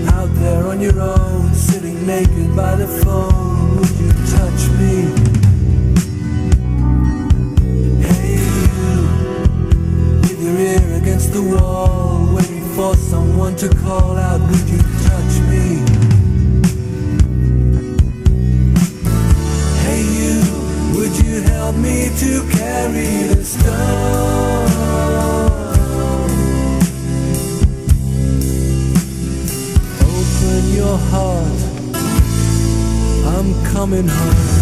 [0.08, 4.94] out there on your own, sitting naked by the phone, would you touch me?
[8.04, 8.66] Hey, you,
[10.20, 14.85] with your ear against the wall, waiting for someone to call out, would you
[21.72, 24.66] me to carry the.
[30.00, 31.60] Open your heart,
[33.26, 34.55] I'm coming home.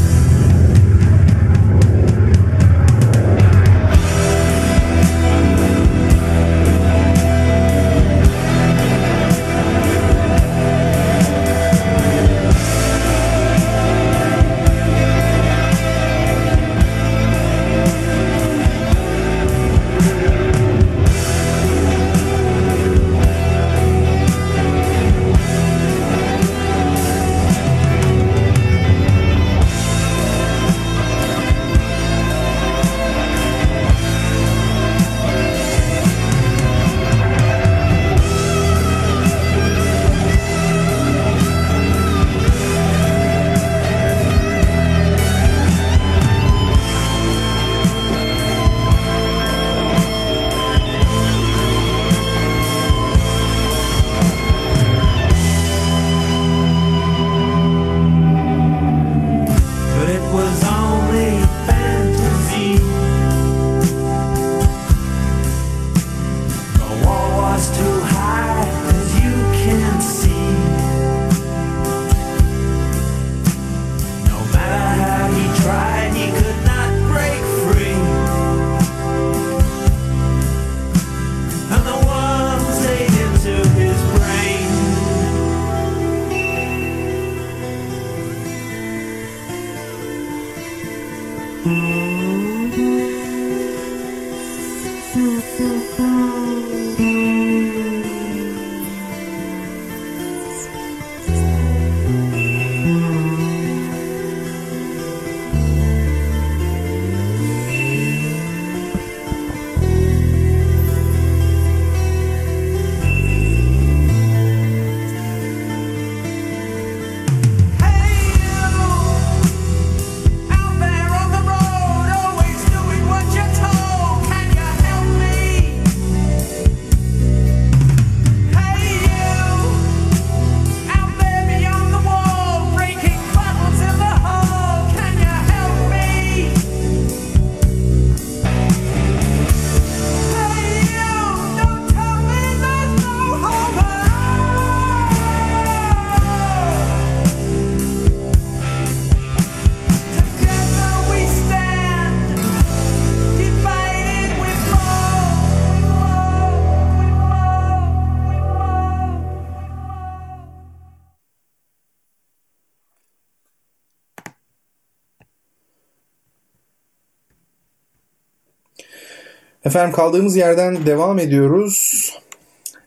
[169.64, 172.11] Efendim kaldığımız yerden devam ediyoruz.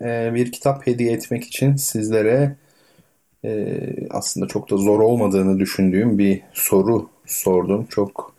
[0.02, 2.56] Ee, bir kitap hediye etmek için sizlere
[3.46, 7.86] e, aslında çok da zor olmadığını düşündüğüm bir soru sordum.
[7.90, 8.34] Çok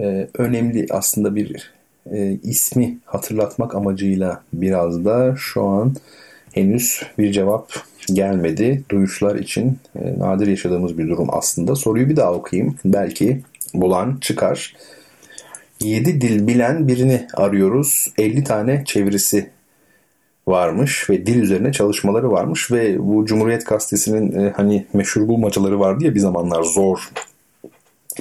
[0.00, 1.72] e, önemli aslında bir
[2.10, 5.96] e, ismi hatırlatmak amacıyla biraz da şu an
[6.52, 7.72] henüz bir cevap
[8.06, 8.82] gelmedi.
[8.90, 11.74] Duyuşlar için e, nadir yaşadığımız bir durum aslında.
[11.74, 12.76] Soruyu bir daha okuyayım.
[12.84, 13.40] Belki
[13.74, 14.74] bulan çıkar.
[15.80, 18.12] 7 dil bilen birini arıyoruz.
[18.18, 19.50] 50 tane çevirisi
[20.48, 26.04] varmış ve dil üzerine çalışmaları varmış ve bu Cumhuriyet Gazetesi'nin e, hani meşhur bulmacaları vardı
[26.04, 27.10] ya bir zamanlar zor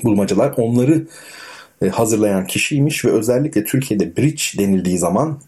[0.03, 0.53] bulmacalar.
[0.57, 1.07] Onları
[1.81, 5.39] e, hazırlayan kişiymiş ve özellikle Türkiye'de bridge denildiği zaman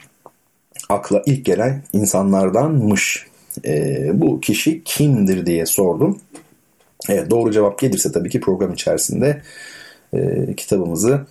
[0.90, 3.26] akla ilk gelen insanlardanmış.
[3.66, 6.20] E, bu kişi kimdir diye sordum.
[7.10, 9.42] Evet, doğru cevap gelirse tabii ki program içerisinde
[10.14, 11.26] e, kitabımızı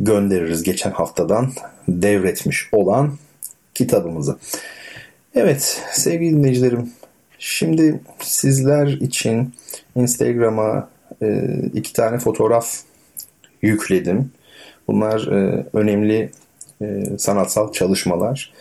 [0.00, 1.52] göndeririz geçen haftadan
[1.88, 3.18] devretmiş olan
[3.74, 4.38] kitabımızı.
[5.34, 6.90] Evet sevgili dinleyicilerim
[7.38, 9.54] şimdi sizler için
[9.96, 10.88] Instagram'a
[11.22, 12.76] e, iki tane fotoğraf
[13.62, 14.32] yükledim.
[14.88, 16.30] Bunlar e, önemli
[16.82, 18.52] e, sanatsal çalışmalar.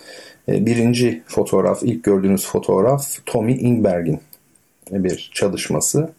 [0.49, 4.19] E, birinci fotoğraf, ilk gördüğünüz fotoğraf Tommy Ingberg'in
[4.91, 6.09] bir çalışması.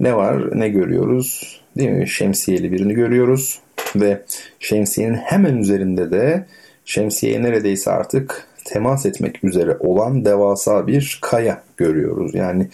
[0.00, 1.60] Ne var, ne görüyoruz?
[1.76, 2.08] Değil mi?
[2.08, 3.61] Şemsiyeli birini görüyoruz
[3.96, 4.22] ve
[4.60, 6.46] şemsiyenin hemen üzerinde de
[6.84, 12.34] şemsiyeye neredeyse artık temas etmek üzere olan devasa bir kaya görüyoruz.
[12.34, 12.68] Yani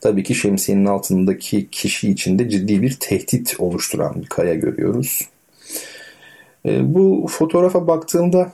[0.00, 5.28] tabii ki şemsiyenin altındaki kişi içinde ciddi bir tehdit oluşturan bir kaya görüyoruz.
[6.66, 8.52] E, bu fotoğrafa baktığımda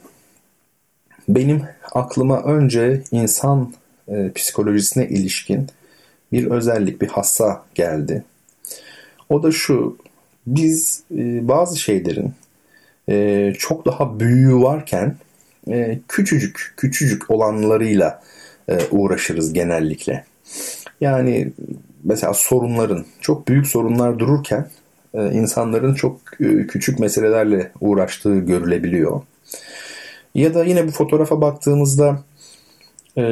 [1.28, 3.72] benim aklıma önce insan
[4.08, 5.66] e, psikolojisine ilişkin
[6.32, 8.24] bir özellik, bir hassa geldi.
[9.28, 9.96] O da şu,
[10.56, 12.32] biz e, bazı şeylerin
[13.08, 15.16] e, çok daha büyüğü varken
[15.68, 18.22] e, küçücük küçücük olanlarıyla
[18.68, 20.24] e, uğraşırız genellikle.
[21.00, 21.52] Yani
[22.04, 24.68] mesela sorunların çok büyük sorunlar dururken
[25.14, 29.20] e, insanların çok e, küçük meselelerle uğraştığı görülebiliyor.
[30.34, 32.22] Ya da yine bu fotoğrafa baktığımızda
[33.18, 33.24] e,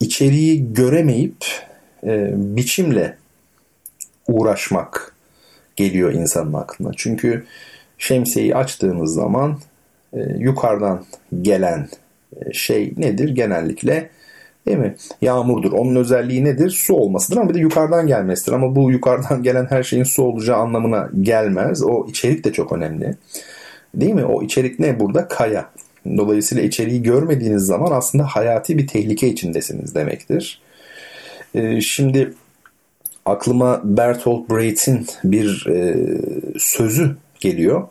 [0.00, 1.44] içeriği göremeyip
[2.04, 3.16] e, biçimle
[4.28, 5.14] uğraşmak
[5.76, 6.90] geliyor insanın aklına.
[6.96, 7.44] Çünkü
[7.98, 9.58] şemsiyeyi açtığımız zaman
[10.12, 11.04] e, yukarıdan
[11.42, 11.88] gelen
[12.36, 13.28] e, şey nedir?
[13.28, 14.10] Genellikle
[14.66, 14.94] değil mi?
[15.22, 15.72] Yağmurdur.
[15.72, 16.70] Onun özelliği nedir?
[16.70, 18.52] Su olmasıdır ama bir de yukarıdan gelmesidir.
[18.52, 21.82] Ama bu yukarıdan gelen her şeyin su olacağı anlamına gelmez.
[21.82, 23.14] O içerik de çok önemli.
[23.94, 24.24] Değil mi?
[24.24, 25.28] O içerik ne burada?
[25.28, 25.70] Kaya.
[26.16, 30.60] Dolayısıyla içeriği görmediğiniz zaman aslında hayati bir tehlike içindesiniz demektir.
[31.54, 32.32] Ee, şimdi
[33.26, 35.96] aklıma Bertolt Brecht'in bir e,
[36.58, 37.88] sözü geliyor.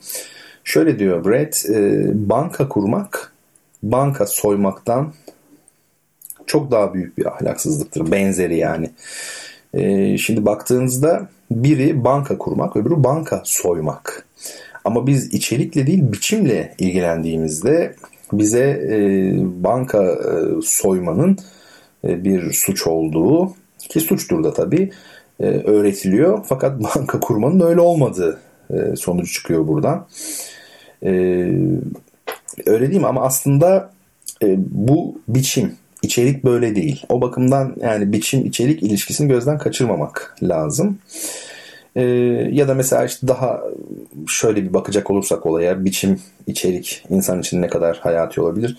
[0.64, 3.34] Şöyle diyor Brecht, e, banka kurmak
[3.84, 5.14] banka soymaktan
[6.46, 8.12] çok daha büyük bir ahlaksızlıktır.
[8.12, 8.90] Benzeri yani.
[9.74, 14.26] E, şimdi baktığınızda biri banka kurmak, öbürü banka soymak.
[14.86, 17.96] Ama biz içerikle değil biçimle ilgilendiğimizde
[18.34, 18.98] bize e,
[19.64, 21.38] banka e, soymanın
[22.08, 23.54] e, bir suç olduğu
[23.90, 24.92] ki suçtur da tabii
[25.40, 26.46] e, öğretiliyor.
[26.50, 28.40] Fakat banka kurmanın öyle olmadığı
[28.74, 30.08] e, sonucu çıkıyor buradan.
[31.04, 31.10] E,
[32.66, 33.08] öyle değil mi?
[33.08, 33.92] Ama aslında
[34.44, 37.06] e, bu biçim, içerik böyle değil.
[37.10, 40.98] O bakımdan yani biçim içerik ilişkisini gözden kaçırmamak lazım.
[41.96, 42.02] E,
[42.52, 43.62] ya da mesela işte daha
[44.28, 48.78] şöyle bir bakacak olursak olaya biçim, içerik insan için ne kadar hayati olabilir.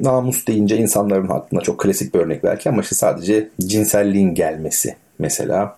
[0.00, 5.76] Namus deyince insanların aklına çok klasik bir örnek belki ama işte sadece cinselliğin gelmesi mesela.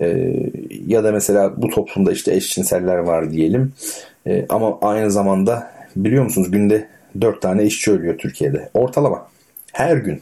[0.00, 0.32] E,
[0.86, 3.72] ya da mesela bu toplumda işte eşcinseller var diyelim.
[4.26, 6.88] E, ama aynı zamanda biliyor musunuz günde
[7.20, 8.70] 4 tane işçi ölüyor Türkiye'de.
[8.74, 9.28] Ortalama.
[9.72, 10.20] Her gün.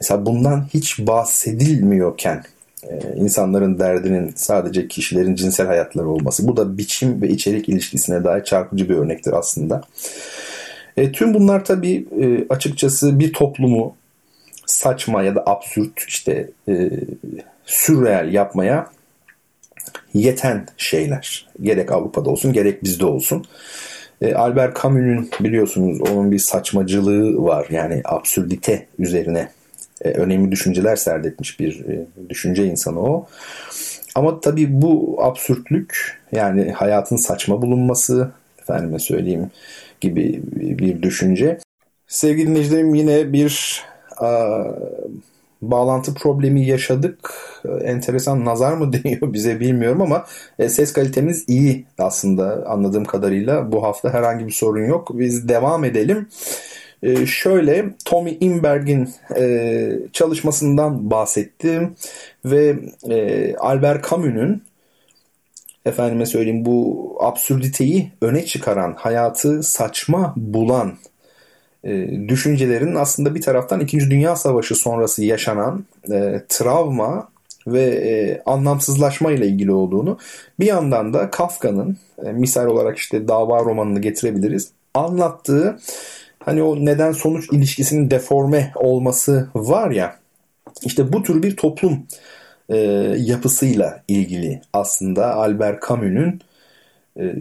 [0.00, 2.42] Mesela bundan hiç bahsedilmiyorken
[2.90, 6.48] e, insanların derdinin sadece kişilerin cinsel hayatları olması.
[6.48, 9.82] Bu da biçim ve içerik ilişkisine dair çarpıcı bir örnektir aslında.
[10.96, 13.96] E, tüm bunlar tabii e, açıkçası bir toplumu
[14.66, 16.90] saçma ya da absürt işte e,
[17.64, 18.90] sürreel yapmaya
[20.14, 21.48] yeten şeyler.
[21.62, 23.44] Gerek Avrupa'da olsun gerek bizde olsun.
[24.20, 27.66] E, Albert Camus'un biliyorsunuz onun bir saçmacılığı var.
[27.70, 29.48] Yani absürdite üzerine
[30.04, 33.28] e, önemli düşünceler serdetmiş bir e, düşünce insanı o.
[34.14, 39.50] Ama tabii bu absürtlük yani hayatın saçma bulunması efendime söyleyeyim
[40.00, 41.58] gibi bir düşünce.
[42.06, 43.82] Sevgili dinleyicilerim yine bir
[45.62, 47.34] bağlantı problemi yaşadık.
[47.84, 50.26] Enteresan nazar mı deniyor bize bilmiyorum ama
[50.58, 53.72] e, ses kalitemiz iyi aslında anladığım kadarıyla.
[53.72, 55.10] Bu hafta herhangi bir sorun yok.
[55.18, 56.28] Biz devam edelim.
[57.02, 61.94] E, şöyle Tommy Inberg'in e, çalışmasından bahsettim
[62.44, 62.76] ve
[63.10, 64.62] e, Albert Camus'un
[65.84, 70.92] efendime söyleyeyim bu absürditeyi öne çıkaran, hayatı saçma bulan
[71.84, 74.00] e, düşüncelerin aslında bir taraftan 2.
[74.00, 77.28] Dünya Savaşı sonrası yaşanan e, travma
[77.66, 80.18] ve e, anlamsızlaşma ile ilgili olduğunu
[80.60, 85.78] bir yandan da Kafka'nın e, misal olarak işte dava romanını getirebiliriz anlattığı
[86.38, 90.16] hani o neden sonuç ilişkisinin deforme olması var ya
[90.84, 92.06] işte bu tür bir toplum
[92.68, 92.76] e,
[93.18, 96.40] yapısıyla ilgili aslında Albert Camus'un
[97.20, 97.34] e,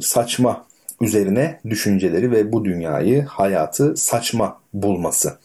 [0.00, 0.66] saçma
[1.04, 5.38] üzerine düşünceleri ve bu dünyayı, hayatı saçma bulması.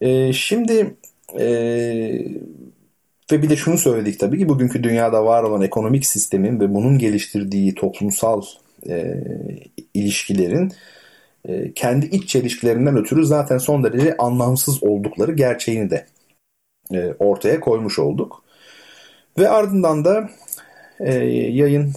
[0.00, 0.94] E, şimdi
[1.38, 1.46] e,
[3.32, 6.98] ve bir de şunu söyledik tabii ki bugünkü dünyada var olan ekonomik sistemin ve bunun
[6.98, 8.42] geliştirdiği toplumsal
[8.88, 9.14] e,
[9.94, 10.72] ilişkilerin
[11.48, 16.06] e, kendi iç çelişkilerinden ötürü zaten son derece anlamsız oldukları gerçeğini de
[16.94, 18.44] e, ortaya koymuş olduk.
[19.38, 20.30] Ve ardından da
[21.00, 21.92] e, yayın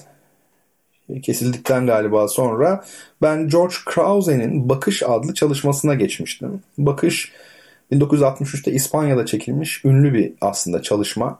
[1.23, 2.83] kesildikten galiba sonra
[3.21, 6.61] ben George Krause'nin Bakış adlı çalışmasına geçmiştim.
[6.77, 7.31] Bakış
[7.91, 11.39] 1963'te İspanya'da çekilmiş ünlü bir aslında çalışma.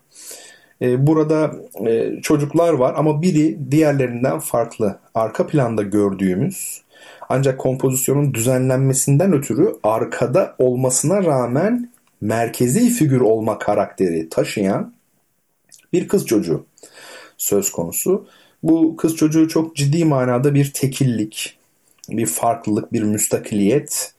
[0.82, 1.52] E, burada
[1.88, 5.00] e, çocuklar var ama biri diğerlerinden farklı.
[5.16, 6.82] Arka planda gördüğümüz
[7.30, 14.94] ancak kompozisyonun düzenlenmesinden ötürü arkada olmasına rağmen merkezi figür olma karakteri taşıyan
[15.94, 16.66] bir kız çocuğu
[17.38, 18.28] söz konusu.
[18.64, 21.58] Bu kız çocuğu çok ciddi manada bir tekillik,
[22.10, 24.14] bir farklılık, bir müstakiliyet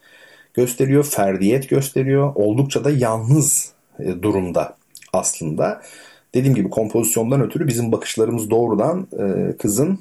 [0.54, 2.32] gösteriyor, ferdiyet gösteriyor.
[2.34, 4.76] Oldukça da yalnız e, durumda
[5.12, 5.82] aslında.
[6.34, 9.98] Dediğim gibi kompozisyondan ötürü bizim bakışlarımız doğrudan e, kızın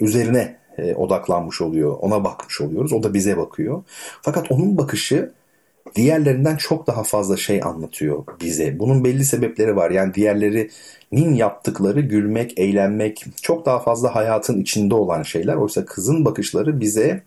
[0.00, 1.96] üzerine e, odaklanmış oluyor.
[2.00, 2.92] Ona bakmış oluyoruz.
[2.92, 3.82] O da bize bakıyor.
[4.22, 5.32] Fakat onun bakışı
[5.94, 8.78] diğerlerinden çok daha fazla şey anlatıyor bize.
[8.78, 9.90] Bunun belli sebepleri var.
[9.90, 15.54] Yani diğerlerinin yaptıkları gülmek, eğlenmek çok daha fazla hayatın içinde olan şeyler.
[15.54, 17.22] Oysa kızın bakışları bize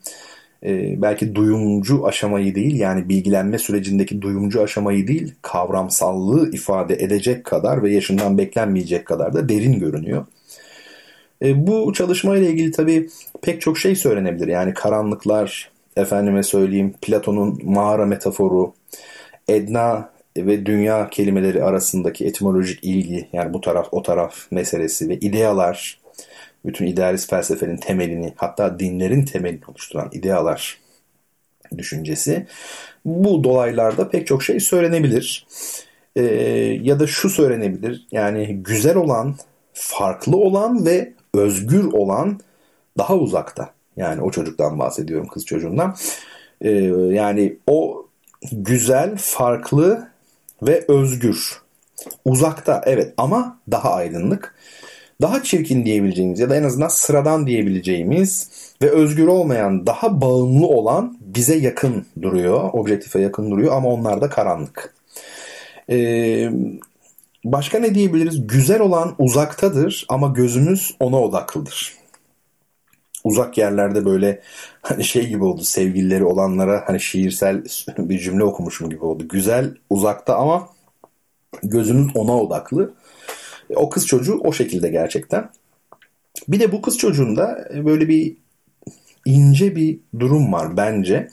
[0.64, 7.84] e, belki duyumcu aşamayı değil yani bilgilenme sürecindeki duyumcu aşamayı değil kavramsallığı ifade edecek kadar
[7.84, 10.26] ve yaşından beklenmeyecek kadar da derin görünüyor.
[11.42, 13.10] E, bu çalışma ile ilgili tabii
[13.42, 14.48] pek çok şey söylenebilir.
[14.48, 18.74] Yani karanlıklar, efendime söyleyeyim Platon'un mağara metaforu,
[19.48, 26.00] Edna ve dünya kelimeleri arasındaki etimolojik ilgi yani bu taraf o taraf meselesi ve idealar
[26.66, 30.80] bütün idealist felsefenin temelini hatta dinlerin temelini oluşturan idealar
[31.78, 32.48] düşüncesi
[33.06, 35.48] bu dolaylarda pek çok şey söylenebilir.
[36.16, 36.22] Ee,
[36.82, 39.36] ya da şu söylenebilir yani güzel olan,
[39.74, 42.40] farklı olan ve özgür olan
[42.98, 43.75] daha uzakta.
[43.98, 45.96] Yani o çocuktan bahsediyorum kız çocuğundan.
[46.62, 46.70] Ee,
[47.12, 48.08] yani o
[48.52, 50.08] güzel, farklı
[50.62, 51.62] ve özgür.
[52.26, 54.56] Uzakta evet ama daha aydınlık.
[55.22, 58.50] Daha çirkin diyebileceğimiz ya da en azından sıradan diyebileceğimiz
[58.82, 62.70] ve özgür olmayan, daha bağımlı olan bize yakın duruyor.
[62.74, 64.96] Objektife yakın duruyor ama onlar da karanlık.
[65.90, 66.50] Ee,
[67.46, 68.48] başka ne diyebiliriz?
[68.48, 72.05] Güzel olan uzaktadır ama gözümüz ona odaklıdır
[73.26, 74.42] uzak yerlerde böyle
[74.82, 77.64] hani şey gibi oldu sevgilileri olanlara hani şiirsel
[77.98, 79.28] bir cümle okumuşum gibi oldu.
[79.28, 80.70] Güzel uzakta ama
[81.64, 82.94] gözünüz ona odaklı.
[83.76, 85.50] O kız çocuğu o şekilde gerçekten.
[86.48, 88.38] Bir de bu kız çocuğunda böyle bir
[89.26, 91.30] ince bir durum var bence.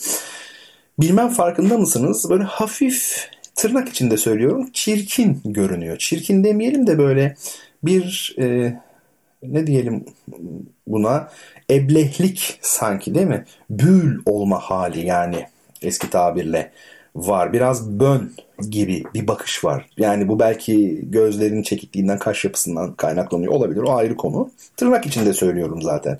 [1.00, 2.30] Bilmem farkında mısınız?
[2.30, 5.98] Böyle hafif tırnak içinde söylüyorum çirkin görünüyor.
[5.98, 7.36] Çirkin demeyelim de böyle
[7.84, 8.74] bir e,
[9.42, 10.04] ne diyelim
[10.86, 11.28] buna
[11.70, 13.44] eblehlik sanki değil mi?
[13.70, 15.46] Bül olma hali yani
[15.82, 16.72] eski tabirle
[17.14, 17.52] var.
[17.52, 18.32] Biraz bön
[18.70, 19.86] gibi bir bakış var.
[19.96, 23.82] Yani bu belki gözlerinin çekikliğinden, kaş yapısından kaynaklanıyor olabilir.
[23.82, 24.50] O ayrı konu.
[24.76, 26.18] Tırnak içinde söylüyorum zaten.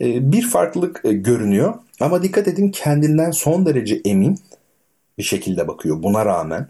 [0.00, 1.74] Ee, bir farklılık e, görünüyor.
[2.00, 4.38] Ama dikkat edin kendinden son derece emin
[5.18, 6.68] bir şekilde bakıyor buna rağmen.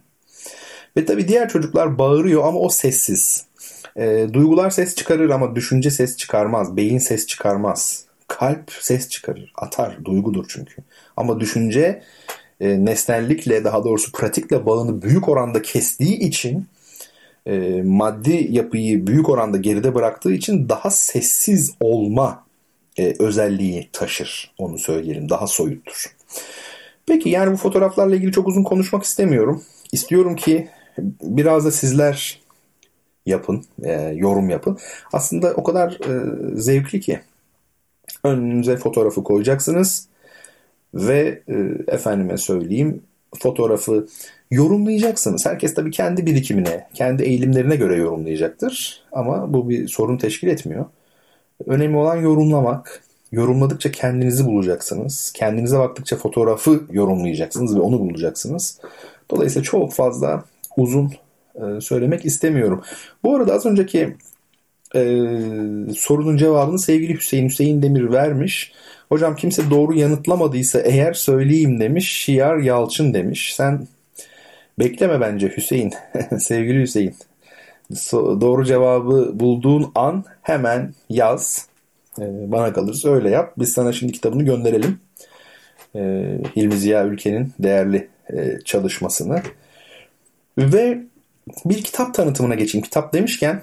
[0.96, 3.47] Ve tabii diğer çocuklar bağırıyor ama o sessiz.
[3.96, 6.76] E, duygular ses çıkarır ama düşünce ses çıkarmaz.
[6.76, 8.04] Beyin ses çıkarmaz.
[8.28, 9.52] Kalp ses çıkarır.
[9.54, 10.04] Atar.
[10.04, 10.82] Duygudur çünkü.
[11.16, 12.02] Ama düşünce
[12.60, 16.66] e, nesnellikle daha doğrusu pratikle bağını büyük oranda kestiği için
[17.46, 22.44] e, maddi yapıyı büyük oranda geride bıraktığı için daha sessiz olma
[22.98, 24.54] e, özelliği taşır.
[24.58, 25.28] Onu söyleyelim.
[25.28, 26.16] Daha soyuttur.
[27.06, 29.64] Peki yani bu fotoğraflarla ilgili çok uzun konuşmak istemiyorum.
[29.92, 30.68] İstiyorum ki
[31.22, 32.40] biraz da sizler
[33.28, 34.78] yapın, e, yorum yapın.
[35.12, 36.14] Aslında o kadar e,
[36.60, 37.20] zevkli ki.
[38.24, 40.08] Önünüze fotoğrafı koyacaksınız
[40.94, 41.54] ve e,
[41.88, 43.02] efendime söyleyeyim
[43.38, 44.06] fotoğrafı
[44.50, 45.46] yorumlayacaksınız.
[45.46, 49.02] Herkes tabii kendi birikimine, kendi eğilimlerine göre yorumlayacaktır.
[49.12, 50.84] Ama bu bir sorun teşkil etmiyor.
[51.66, 53.02] Önemli olan yorumlamak.
[53.32, 55.32] Yorumladıkça kendinizi bulacaksınız.
[55.34, 58.80] Kendinize baktıkça fotoğrafı yorumlayacaksınız ve onu bulacaksınız.
[59.30, 60.44] Dolayısıyla çok fazla
[60.76, 61.12] uzun
[61.58, 62.82] e, söylemek istemiyorum.
[63.24, 64.16] Bu arada az önceki
[64.94, 65.00] e,
[65.96, 68.72] sorunun cevabını sevgili Hüseyin Hüseyin Demir vermiş.
[69.08, 72.12] Hocam kimse doğru yanıtlamadıysa eğer söyleyeyim demiş.
[72.12, 73.54] Şiar Yalçın demiş.
[73.54, 73.86] Sen
[74.78, 75.92] bekleme bence Hüseyin.
[76.38, 77.14] sevgili Hüseyin.
[77.94, 81.68] So, doğru cevabı bulduğun an hemen yaz.
[82.18, 83.52] E, bana kalırsa öyle yap.
[83.58, 85.00] Biz sana şimdi kitabını gönderelim.
[85.94, 86.00] E,
[86.56, 89.42] Hilmi Ziya Ülke'nin değerli e, çalışmasını.
[90.58, 90.98] Ve
[91.64, 92.84] bir kitap tanıtımına geçeyim.
[92.84, 93.62] Kitap demişken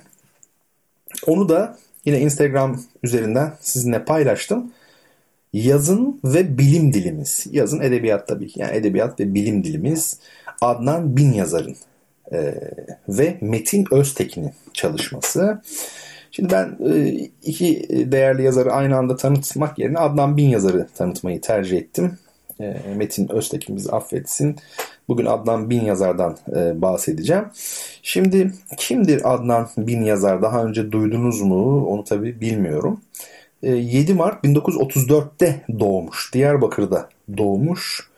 [1.27, 4.71] onu da yine Instagram üzerinden sizinle paylaştım.
[5.53, 7.47] Yazın ve bilim dilimiz.
[7.51, 8.51] Yazın edebiyat tabii.
[8.55, 10.19] Yani edebiyat ve bilim dilimiz.
[10.61, 11.75] Adnan Bin yazarın
[12.31, 12.55] e,
[13.09, 15.61] ve Metin Öztekin'in çalışması.
[16.31, 17.09] Şimdi ben e,
[17.43, 22.17] iki değerli yazarı aynı anda tanıtmak yerine Adnan Bin yazarı tanıtmayı tercih ettim.
[22.59, 24.55] E, Metin Öztekin bizi affetsin.
[25.07, 27.45] Bugün Adnan Bin Yazar'dan e, bahsedeceğim.
[28.03, 30.41] Şimdi kimdir Adnan Bin Yazar?
[30.41, 31.85] Daha önce duydunuz mu?
[31.85, 33.01] Onu tabi bilmiyorum.
[33.63, 36.33] E, 7 Mart 1934'te doğmuş.
[36.33, 38.09] Diyarbakır'da doğmuş.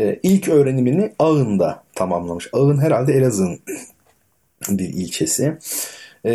[0.00, 2.48] E, ilk öğrenimini Ağın'da tamamlamış.
[2.52, 3.60] Ağın herhalde Elazığ'ın
[4.68, 5.58] bir ilçesi.
[6.24, 6.32] E,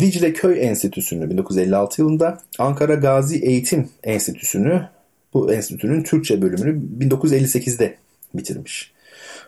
[0.00, 4.88] Dicle Köy Enstitüsü'nü 1956 yılında, Ankara Gazi Eğitim Enstitüsü'nü
[5.36, 7.94] bu enstitünün Türkçe bölümünü 1958'de
[8.34, 8.92] bitirmiş.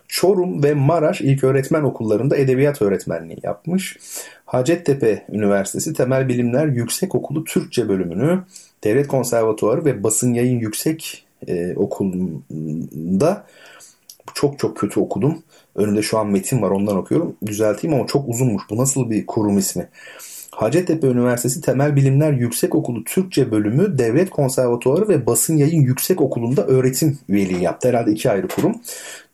[0.07, 3.97] Çorum ve Maraş İlköğretmen Okullarında edebiyat öğretmenliği yapmış.
[4.45, 8.43] Hacettepe Üniversitesi Temel Bilimler Yüksekokulu Türkçe bölümünü
[8.83, 13.45] Devlet Konservatuarı ve Basın Yayın Yüksek e, Okulu'nda
[14.33, 15.43] çok çok kötü okudum.
[15.75, 17.35] Önümde şu an metin var ondan okuyorum.
[17.45, 18.63] Düzelteyim ama çok uzunmuş.
[18.69, 19.87] Bu nasıl bir kurum ismi?
[20.51, 27.19] Hacettepe Üniversitesi Temel Bilimler Yüksekokulu Türkçe Bölümü Devlet Konservatuarı ve Basın Yayın Yüksek Okulu'nda öğretim
[27.29, 27.87] üyeliği yaptı.
[27.87, 28.75] Herhalde iki ayrı kurum.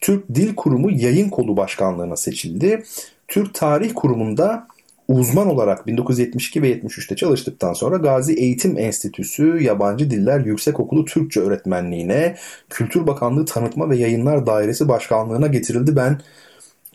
[0.01, 2.83] Türk Dil Kurumu Yayın Kolu Başkanlığı'na seçildi.
[3.27, 4.67] Türk Tarih Kurumu'nda
[5.07, 12.35] uzman olarak 1972 ve 73'te çalıştıktan sonra Gazi Eğitim Enstitüsü Yabancı Diller Yüksekokulu Türkçe Öğretmenliğine,
[12.69, 15.95] Kültür Bakanlığı Tanıtma ve Yayınlar Dairesi Başkanlığı'na getirildi.
[15.95, 16.21] Ben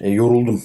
[0.00, 0.62] e, yoruldum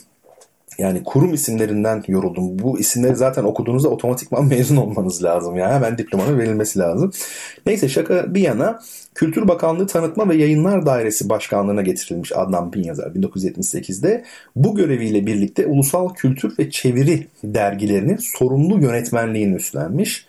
[0.78, 2.60] yani kurum isimlerinden yoruldum.
[2.60, 5.56] Bu isimleri zaten okuduğunuzda otomatikman mezun olmanız lazım.
[5.56, 7.12] Yani hemen diplomanın verilmesi lazım.
[7.66, 8.80] Neyse şaka bir yana
[9.16, 14.24] Kültür Bakanlığı Tanıtma ve Yayınlar Dairesi Başkanlığı'na getirilmiş Adnan Binyazar 1978'de.
[14.56, 20.26] Bu göreviyle birlikte ulusal kültür ve çeviri dergilerinin sorumlu yönetmenliğini üstlenmiş.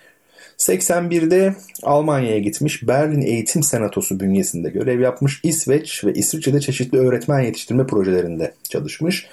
[0.59, 2.88] 81'de Almanya'ya gitmiş.
[2.88, 5.40] Berlin Eğitim Senatosu bünyesinde görev yapmış.
[5.42, 9.26] İsveç ve İsviçre'de çeşitli öğretmen yetiştirme projelerinde çalışmış.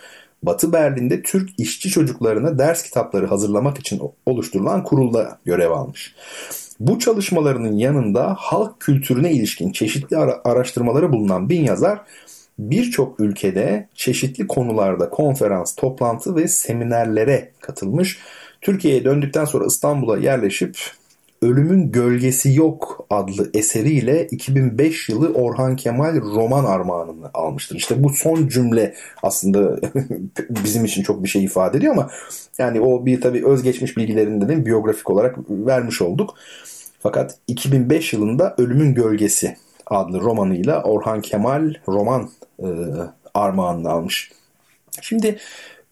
[0.43, 6.15] Batı Berlin'de Türk işçi çocuklarına ders kitapları hazırlamak için oluşturulan kurulda görev almış.
[6.79, 12.01] Bu çalışmalarının yanında halk kültürüne ilişkin çeşitli ara- araştırmaları bulunan bin yazar
[12.59, 18.19] birçok ülkede çeşitli konularda konferans, toplantı ve seminerlere katılmış.
[18.61, 20.77] Türkiye'ye döndükten sonra İstanbul'a yerleşip
[21.43, 27.75] Ölümün Gölgesi Yok adlı eseriyle 2005 yılı Orhan Kemal roman armağanını almıştır.
[27.75, 29.79] İşte bu son cümle aslında
[30.63, 32.09] bizim için çok bir şey ifade ediyor ama
[32.57, 36.35] yani o bir tabii özgeçmiş bilgilerinde de biyografik olarak vermiş olduk.
[36.99, 42.29] Fakat 2005 yılında Ölümün Gölgesi adlı romanıyla Orhan Kemal roman
[42.59, 42.67] e,
[43.33, 44.31] armağanını almış.
[45.01, 45.37] Şimdi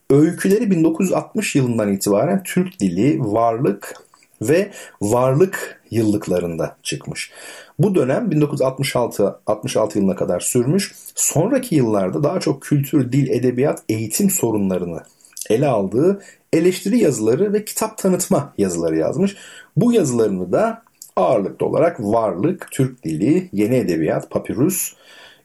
[0.10, 4.11] öyküleri 1960 yılından itibaren Türk dili, varlık
[4.42, 4.72] ve
[5.02, 7.32] varlık yıllıklarında çıkmış.
[7.80, 10.96] Bu dönem 1966 66 yılına kadar sürmüş.
[11.16, 15.04] Sonraki yıllarda daha çok kültür, dil, edebiyat, eğitim sorunlarını
[15.50, 16.22] ele aldığı
[16.54, 19.36] eleştiri yazıları ve kitap tanıtma yazıları yazmış.
[19.78, 20.82] Bu yazılarını da
[21.16, 24.94] ağırlıklı olarak Varlık, Türk Dili, Yeni Edebiyat, Papyrus,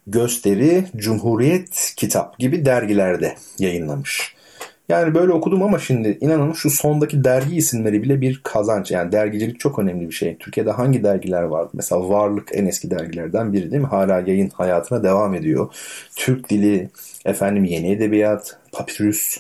[0.07, 4.36] Gösteri, Cumhuriyet Kitap gibi dergilerde yayınlamış.
[4.89, 8.91] Yani böyle okudum ama şimdi inanın şu sondaki dergi isimleri bile bir kazanç.
[8.91, 10.37] Yani dergicilik çok önemli bir şey.
[10.37, 11.71] Türkiye'de hangi dergiler vardı?
[11.73, 13.89] Mesela Varlık en eski dergilerden biri değil mi?
[13.89, 15.75] Hala yayın hayatına devam ediyor.
[16.17, 16.91] Türk Dili,
[17.25, 19.37] efendim Yeni Edebiyat, Papyrus,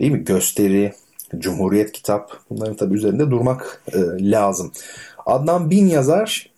[0.00, 0.24] değil mi?
[0.24, 0.92] Gösteri,
[1.38, 2.32] Cumhuriyet Kitap.
[2.50, 3.98] Bunların tabii üzerinde durmak e,
[4.30, 4.72] lazım.
[5.26, 6.50] Adnan Bin yazar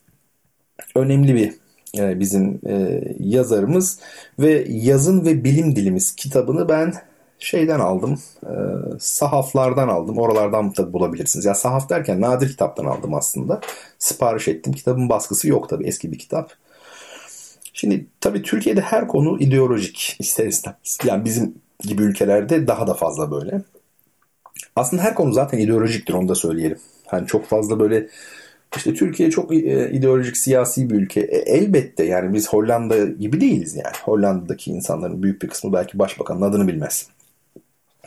[0.95, 1.53] önemli bir
[1.97, 3.99] e, bizim e, yazarımız
[4.39, 6.93] ve Yazın ve Bilim Dilimiz kitabını ben
[7.41, 8.19] şeyden aldım.
[8.43, 8.53] E,
[8.99, 10.17] sahaflardan aldım.
[10.17, 11.45] Oralardan tabi bulabilirsiniz.
[11.45, 13.61] Ya sahaf derken nadir kitaptan aldım aslında.
[13.99, 14.73] Sipariş ettim.
[14.73, 16.53] Kitabın baskısı yok tabi eski bir kitap.
[17.73, 20.97] Şimdi tabi Türkiye'de her konu ideolojik ister istemez.
[21.05, 23.61] Yani bizim gibi ülkelerde daha da fazla böyle.
[24.75, 26.77] Aslında her konu zaten ideolojiktir onu da söyleyelim.
[27.05, 28.07] Hani çok fazla böyle
[28.75, 31.21] işte Türkiye çok e, ideolojik siyasi bir ülke.
[31.21, 33.95] E, elbette yani biz Hollanda gibi değiliz yani.
[34.03, 37.07] Hollanda'daki insanların büyük bir kısmı belki başbakanın adını bilmez.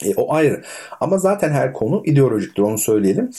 [0.03, 0.63] E, o ayrı.
[1.01, 3.31] Ama zaten her konu ideolojiktir onu söyleyelim.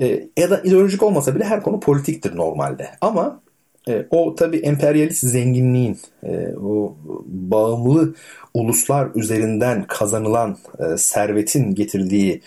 [0.00, 2.88] E, ya da ideolojik olmasa bile her konu politiktir normalde.
[3.00, 3.40] Ama
[3.88, 6.96] e, o tabii emperyalist zenginliğin, e, o
[7.26, 8.14] bağımlı
[8.54, 12.42] uluslar üzerinden kazanılan e, servetin getirdiği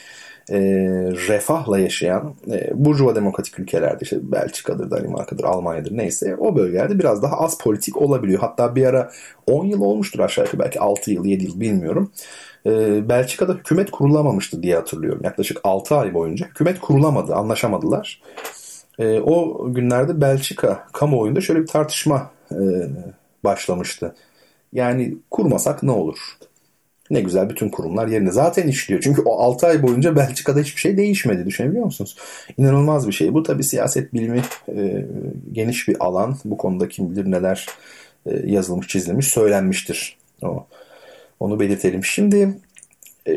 [0.51, 0.59] e,
[1.27, 7.39] refahla yaşayan e, burjuva demokratik ülkelerde işte Belçika'dır, Danimarka'dır, Almanya'dır neyse o bölgelerde biraz daha
[7.39, 8.39] az politik olabiliyor.
[8.39, 9.11] Hatta bir ara
[9.47, 12.11] 10 yıl olmuştur aşağı yukarı belki 6 yıl 7 yıl bilmiyorum.
[12.65, 15.21] E, Belçika'da hükümet kurulamamıştı diye hatırlıyorum.
[15.23, 18.21] Yaklaşık 6 ay boyunca hükümet kurulamadı, anlaşamadılar.
[18.99, 22.59] E, o günlerde Belçika kamuoyunda şöyle bir tartışma e,
[23.43, 24.15] başlamıştı.
[24.73, 26.17] Yani kurmasak ne olur?
[27.09, 29.01] Ne güzel bütün kurumlar yerine zaten işliyor.
[29.01, 31.45] Çünkü o 6 ay boyunca Belçika'da hiçbir şey değişmedi.
[31.45, 32.17] Düşünebiliyor musunuz?
[32.57, 33.33] İnanılmaz bir şey.
[33.33, 34.41] Bu tabi siyaset bilimi
[34.75, 35.05] e,
[35.51, 36.37] geniş bir alan.
[36.45, 37.65] Bu konuda kim bilir neler
[38.25, 40.17] e, yazılmış, çizilmiş, söylenmiştir.
[40.43, 40.67] O,
[41.39, 42.03] onu belirtelim.
[42.03, 42.57] Şimdi
[43.27, 43.33] e,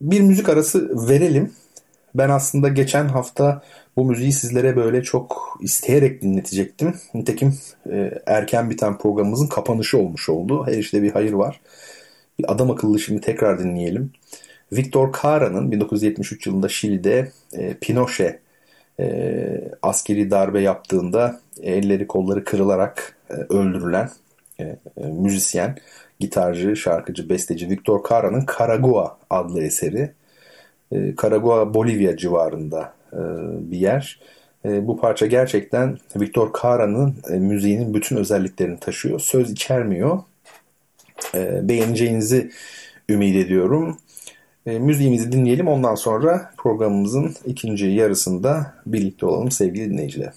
[0.00, 1.52] bir müzik arası verelim.
[2.14, 3.62] Ben aslında geçen hafta
[3.96, 6.94] bu müziği sizlere böyle çok isteyerek dinletecektim.
[7.14, 7.58] Nitekim
[7.90, 10.66] e, erken biten programımızın kapanışı olmuş oldu.
[10.66, 11.60] Her işte bir hayır var.
[12.38, 14.12] Bir adam akıllı şimdi tekrar dinleyelim.
[14.72, 18.40] Victor Cara'nın 1973 yılında Şili'de e, Pinochet
[19.00, 24.10] e, askeri darbe yaptığında elleri kolları kırılarak e, öldürülen
[24.60, 25.76] e, e, müzisyen,
[26.20, 30.12] gitarcı, şarkıcı, besteci Victor Cara'nın Caragua adlı eseri.
[30.92, 33.18] E, Caragua Bolivya civarında e,
[33.70, 34.20] bir yer.
[34.64, 39.20] E, bu parça gerçekten Victor Cara'nın e, müziğinin bütün özelliklerini taşıyor.
[39.20, 40.18] Söz içermiyor
[41.34, 42.50] e, beğeneceğinizi
[43.08, 43.98] ümit ediyorum.
[44.66, 50.32] Müziğimizi dinleyelim ondan sonra programımızın ikinci yarısında birlikte olalım sevgili dinleyiciler.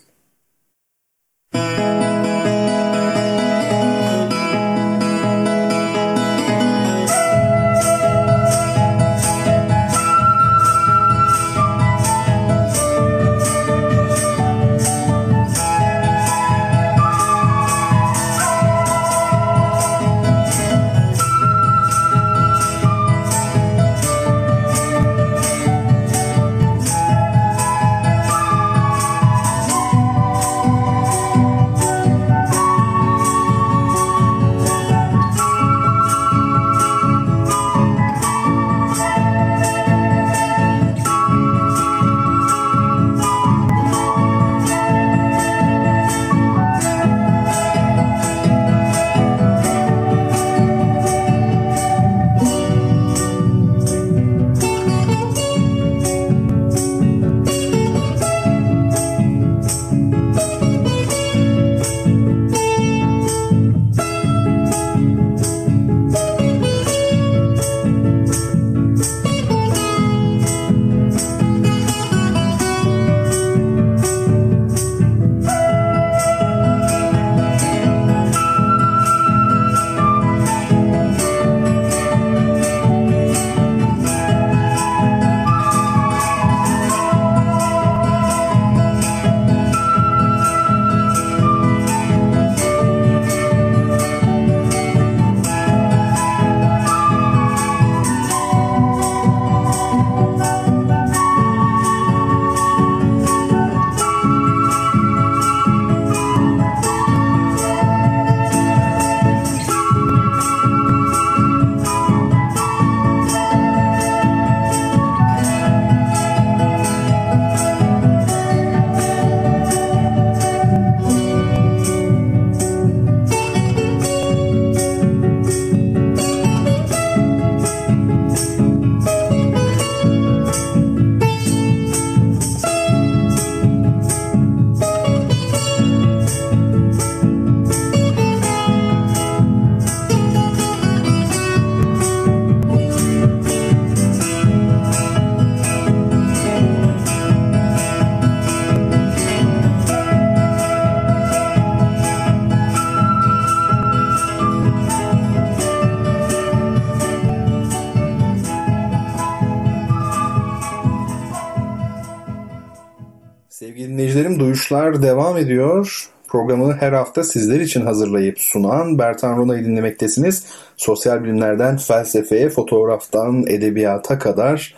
[164.74, 166.10] Duyuşlar devam ediyor.
[166.28, 170.46] Programı her hafta sizler için hazırlayıp sunan Bertan Rona'yı dinlemektesiniz.
[170.78, 174.76] Sosyal bilimlerden felsefeye, fotoğraftan edebiyata kadar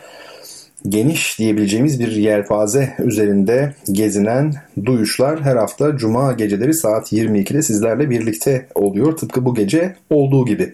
[0.89, 4.53] geniş diyebileceğimiz bir yelpaze üzerinde gezinen
[4.85, 9.17] duyuşlar her hafta cuma geceleri saat 22'de sizlerle birlikte oluyor.
[9.17, 10.73] Tıpkı bu gece olduğu gibi.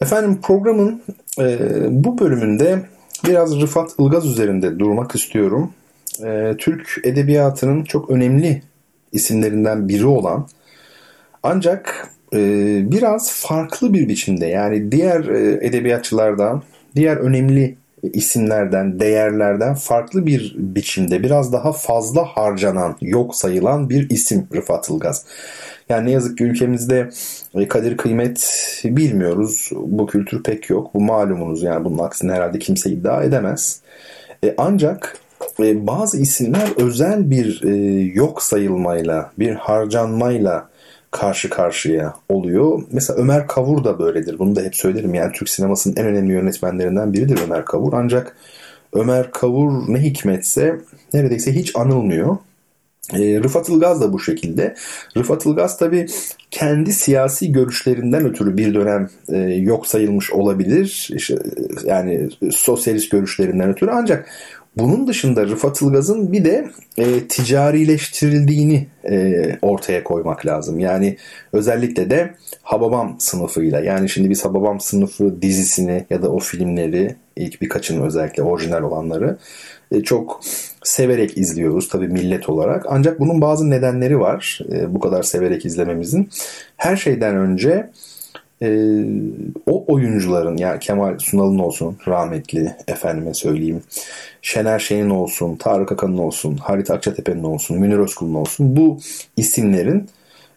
[0.00, 1.02] Efendim programın
[1.38, 1.58] e,
[1.90, 2.82] bu bölümünde
[3.26, 5.72] biraz Rıfat Ilgaz üzerinde durmak istiyorum.
[6.24, 8.62] E, Türk edebiyatının çok önemli
[9.12, 10.48] isimlerinden biri olan
[11.42, 12.38] ancak e,
[12.92, 16.62] biraz farklı bir biçimde yani diğer e, edebiyatçılardan,
[16.96, 24.48] diğer önemli isimlerden, değerlerden farklı bir biçimde biraz daha fazla harcanan, yok sayılan bir isim
[24.54, 25.24] Rıfat Ilgaz.
[25.88, 27.10] Yani ne yazık ki ülkemizde
[27.54, 28.50] e, kadir kıymet
[28.84, 29.70] bilmiyoruz.
[29.72, 30.94] Bu kültür pek yok.
[30.94, 33.80] Bu malumunuz yani bunun aksine herhalde kimse iddia edemez.
[34.44, 35.18] E, ancak
[35.60, 40.68] e, bazı isimler özel bir e, yok sayılmayla, bir harcanmayla
[41.10, 42.82] karşı karşıya oluyor.
[42.92, 44.38] Mesela Ömer Kavur da böyledir.
[44.38, 45.14] Bunu da hep söylerim.
[45.14, 47.92] Yani Türk sinemasının en önemli yönetmenlerinden biridir Ömer Kavur.
[47.92, 48.36] Ancak
[48.92, 50.80] Ömer Kavur ne hikmetse
[51.14, 52.36] neredeyse hiç anılmıyor.
[53.12, 54.74] E, Rıfat Ilgaz da bu şekilde.
[55.16, 56.06] Rıfat Ilgaz tabi
[56.50, 61.10] kendi siyasi görüşlerinden ötürü bir dönem e, yok sayılmış olabilir.
[61.14, 61.38] İşte,
[61.84, 64.28] yani sosyalist görüşlerinden ötürü ancak
[64.76, 70.78] bunun dışında Rıfat Ilgaz'ın bir de e, ticarileştirildiğini e, ortaya koymak lazım.
[70.78, 71.16] Yani
[71.52, 73.80] özellikle de Hababam sınıfıyla.
[73.80, 79.38] Yani şimdi biz Hababam sınıfı dizisini ya da o filmleri ilk birkaçını özellikle orijinal olanları
[79.92, 80.40] e, çok
[80.84, 82.84] severek izliyoruz tabii millet olarak.
[82.88, 86.28] Ancak bunun bazı nedenleri var e, bu kadar severek izlememizin.
[86.76, 87.90] Her şeyden önce
[88.62, 88.68] e,
[89.66, 93.82] o oyuncuların yani Kemal Sunal'ın olsun rahmetli efendime söyleyeyim
[94.42, 98.98] Şener Şen'in olsun, Tarık Akan'ın olsun, Halit Akçatepe'nin olsun, Münir Özkul'un olsun bu
[99.36, 100.08] isimlerin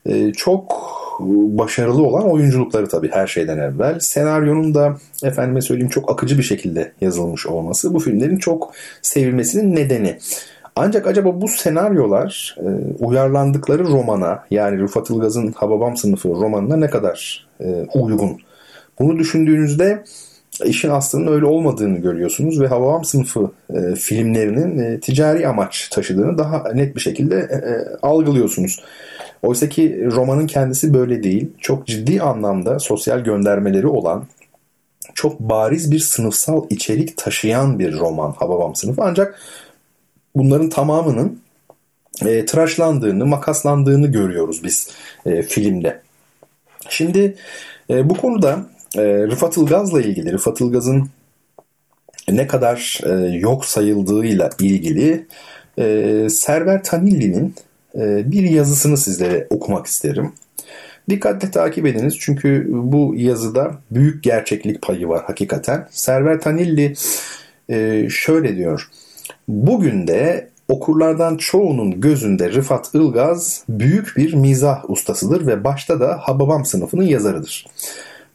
[0.05, 3.99] e, çok başarılı olan oyunculukları tabii her şeyden evvel.
[3.99, 10.17] Senaryonun da efendime söyleyeyim çok akıcı bir şekilde yazılmış olması bu filmlerin çok sevilmesinin nedeni.
[10.75, 12.67] Ancak acaba bu senaryolar e,
[13.03, 18.37] uyarlandıkları romana yani Rıfat Ilgaz'ın Hababam sınıfı romanına ne kadar e, uygun?
[18.99, 20.03] Bunu düşündüğünüzde
[20.65, 26.71] işin aslının öyle olmadığını görüyorsunuz ve Hababam sınıfı e, filmlerinin e, ticari amaç taşıdığını daha
[26.73, 28.83] net bir şekilde e, e algılıyorsunuz.
[29.43, 31.51] Oysa ki romanın kendisi böyle değil.
[31.59, 34.25] Çok ciddi anlamda sosyal göndermeleri olan
[35.13, 39.01] çok bariz bir sınıfsal içerik taşıyan bir roman Hababam sınıfı.
[39.03, 39.39] Ancak
[40.35, 41.39] bunların tamamının
[42.25, 44.89] e, tıraşlandığını, makaslandığını görüyoruz biz
[45.25, 46.01] e, filmde.
[46.89, 47.35] Şimdi
[47.89, 48.65] e, bu konuda
[48.97, 51.09] e, Rıfat Ilgaz'la ilgili, Rıfat Ilgaz'ın
[52.29, 55.27] ne kadar e, yok sayıldığıyla ilgili
[55.79, 57.55] e, Server Tanilli'nin
[57.95, 60.33] e, bir yazısını sizlere okumak isterim.
[61.09, 65.87] Dikkatle takip ediniz çünkü bu yazıda büyük gerçeklik payı var hakikaten.
[65.91, 66.93] Server Tanilli
[67.69, 68.89] e, şöyle diyor.
[69.47, 76.65] Bugün de okurlardan çoğunun gözünde Rıfat Ilgaz büyük bir mizah ustasıdır ve başta da Hababam
[76.65, 77.67] sınıfının yazarıdır.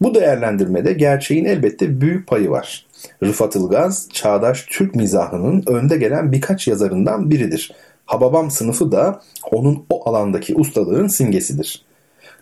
[0.03, 2.87] Bu değerlendirmede gerçeğin elbette büyük payı var.
[3.25, 7.73] Rıfat Ilgaz, çağdaş Türk mizahının önde gelen birkaç yazarından biridir.
[8.07, 11.85] Hababam sınıfı da onun o alandaki ustalığın simgesidir.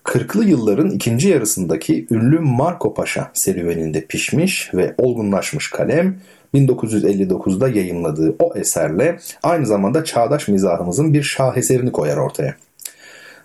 [0.04, 6.16] Kırklı yılların ikinci yarısındaki ünlü Marco Paşa serüveninde pişmiş ve olgunlaşmış kalem
[6.54, 12.54] 1959'da yayınladığı o eserle aynı zamanda çağdaş mizahımızın bir şaheserini koyar ortaya.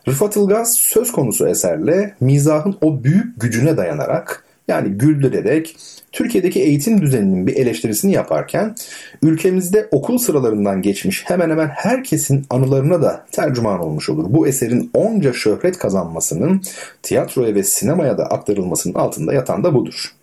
[0.07, 5.75] Rıfat Ilgaz söz konusu eserle mizahın o büyük gücüne dayanarak yani güldürerek
[6.11, 8.75] Türkiye'deki eğitim düzeninin bir eleştirisini yaparken
[9.21, 14.25] ülkemizde okul sıralarından geçmiş hemen hemen herkesin anılarına da tercüman olmuş olur.
[14.29, 16.61] Bu eserin onca şöhret kazanmasının
[17.03, 20.13] tiyatroya ve sinemaya da aktarılmasının altında yatan da budur.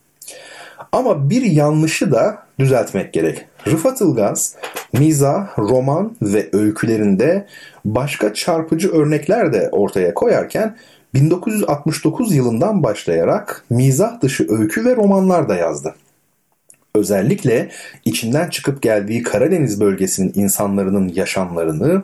[0.92, 3.46] Ama bir yanlışı da düzeltmek gerek.
[3.66, 4.56] Rıfat Ilgaz,
[4.92, 7.46] mizah, roman ve öykülerinde
[7.84, 10.76] başka çarpıcı örnekler de ortaya koyarken
[11.14, 15.94] 1969 yılından başlayarak mizah dışı öykü ve romanlar da yazdı.
[16.94, 17.70] Özellikle
[18.04, 22.02] içinden çıkıp geldiği Karadeniz bölgesinin insanların yaşamlarını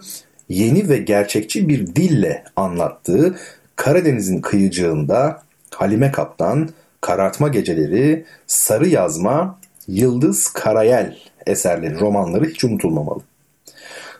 [0.49, 3.37] yeni ve gerçekçi bir dille anlattığı
[3.77, 5.43] Karadeniz'in kıyıcığında
[5.75, 6.69] Halime Kaptan,
[7.01, 9.59] Karartma Geceleri, Sarı Yazma,
[9.89, 11.17] Yıldız Karayel
[11.47, 13.21] eserleri, romanları hiç unutulmamalı.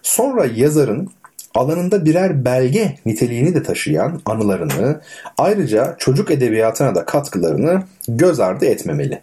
[0.03, 1.11] Sonra yazarın
[1.55, 5.01] alanında birer belge niteliğini de taşıyan anılarını,
[5.39, 9.23] ayrıca çocuk edebiyatına da katkılarını göz ardı etmemeli.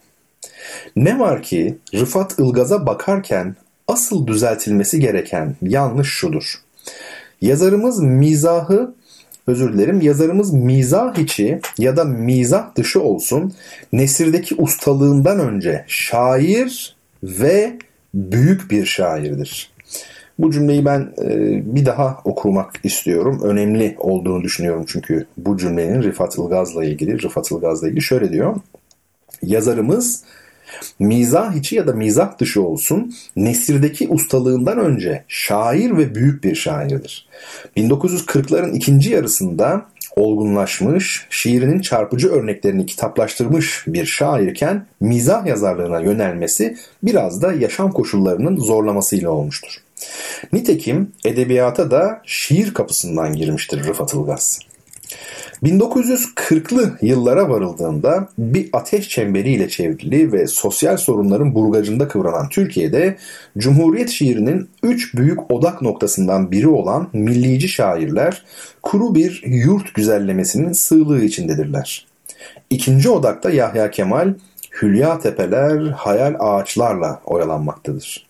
[0.95, 3.55] Ne var ki Rıfat Ilgaz'a bakarken
[3.87, 6.61] asıl düzeltilmesi gereken yanlış şudur.
[7.41, 8.93] Yazarımız mizahı
[9.47, 13.53] özür dilerim yazarımız mizah içi ya da mizah dışı olsun
[13.93, 17.77] nesirdeki ustalığından önce şair ve
[18.13, 19.73] büyük bir şairdir.
[20.39, 23.41] Bu cümleyi ben e, bir daha okumak istiyorum.
[23.43, 28.55] Önemli olduğunu düşünüyorum çünkü bu cümlenin Rıfat Ilgaz'la ilgili, Rıfat Ilgaz'la ilgili şöyle diyor.
[29.41, 30.23] Yazarımız
[30.99, 37.27] mizah içi ya da mizah dışı olsun nesirdeki ustalığından önce şair ve büyük bir şairdir.
[37.77, 47.53] 1940'ların ikinci yarısında olgunlaşmış, şiirinin çarpıcı örneklerini kitaplaştırmış bir şairken mizah yazarlığına yönelmesi biraz da
[47.53, 49.77] yaşam koşullarının zorlamasıyla olmuştur.
[50.53, 54.59] Nitekim edebiyata da şiir kapısından girmiştir Rıfat Ilgaz.
[55.63, 63.17] 1940'lı yıllara varıldığında bir ateş çemberiyle çevrili ve sosyal sorunların burgacında kıvranan Türkiye'de
[63.57, 68.43] Cumhuriyet şiirinin üç büyük odak noktasından biri olan millici şairler
[68.83, 72.07] kuru bir yurt güzellemesinin sığlığı içindedirler.
[72.69, 74.33] İkinci odakta Yahya Kemal,
[74.81, 78.25] Hülya Tepeler, Hayal Ağaçlarla oyalanmaktadır.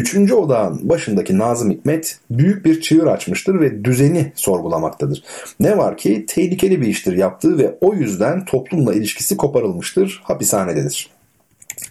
[0.00, 5.22] Üçüncü odağın başındaki Nazım Hikmet büyük bir çığır açmıştır ve düzeni sorgulamaktadır.
[5.60, 11.10] Ne var ki tehlikeli bir iştir yaptığı ve o yüzden toplumla ilişkisi koparılmıştır, hapishanededir.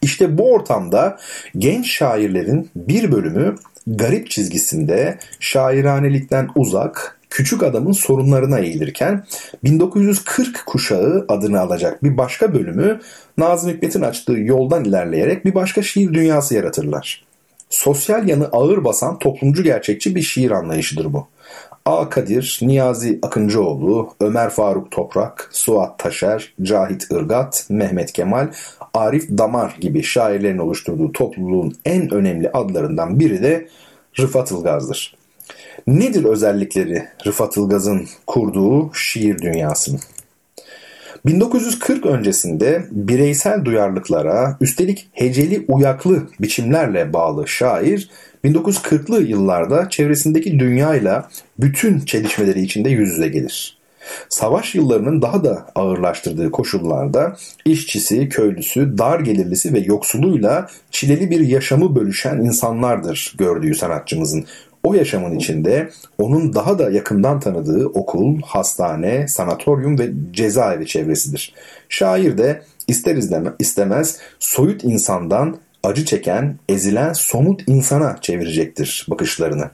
[0.01, 1.18] İşte bu ortamda
[1.57, 3.55] genç şairlerin bir bölümü
[3.88, 9.26] garip çizgisinde şairanelikten uzak, küçük adamın sorunlarına eğilirken
[9.64, 12.99] 1940 kuşağı adını alacak bir başka bölümü
[13.38, 17.28] Nazım Hikmet'in açtığı yoldan ilerleyerek bir başka şiir dünyası yaratırlar.
[17.70, 21.28] Sosyal yanı ağır basan toplumcu gerçekçi bir şiir anlayışıdır bu.
[21.86, 22.09] A.
[22.09, 28.47] Kadir, Niyazi Akıncıoğlu, Ömer Faruk Toprak, Suat Taşer, Cahit Irgat, Mehmet Kemal,
[28.93, 33.67] Arif Damar gibi şairlerin oluşturduğu topluluğun en önemli adlarından biri de
[34.20, 35.15] Rıfat Ilgaz'dır.
[35.88, 39.99] Nedir özellikleri Rıfat Ilgaz'ın kurduğu şiir dünyasının?
[41.26, 48.09] 1940 öncesinde bireysel duyarlılıklara üstelik heceli uyaklı biçimlerle bağlı şair
[48.45, 53.80] 1940'lı yıllarda çevresindeki dünyayla bütün çelişmeleri içinde yüz yüze gelir.
[54.30, 61.95] Savaş yıllarının daha da ağırlaştırdığı koşullarda işçisi, köylüsü, dar gelirlisi ve yoksuluyla çileli bir yaşamı
[61.95, 64.45] bölüşen insanlardır gördüğü sanatçımızın.
[64.84, 71.53] O yaşamın içinde onun daha da yakından tanıdığı okul, hastane, sanatoryum ve cezaevi çevresidir.
[71.89, 73.15] Şair de ister
[73.59, 79.69] istemez soyut insandan acı çeken, ezilen somut insana çevirecektir bakışlarını.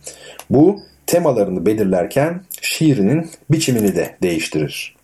[0.50, 4.96] Bu temalarını belirlerken şiirinin biçimini de değiştirir.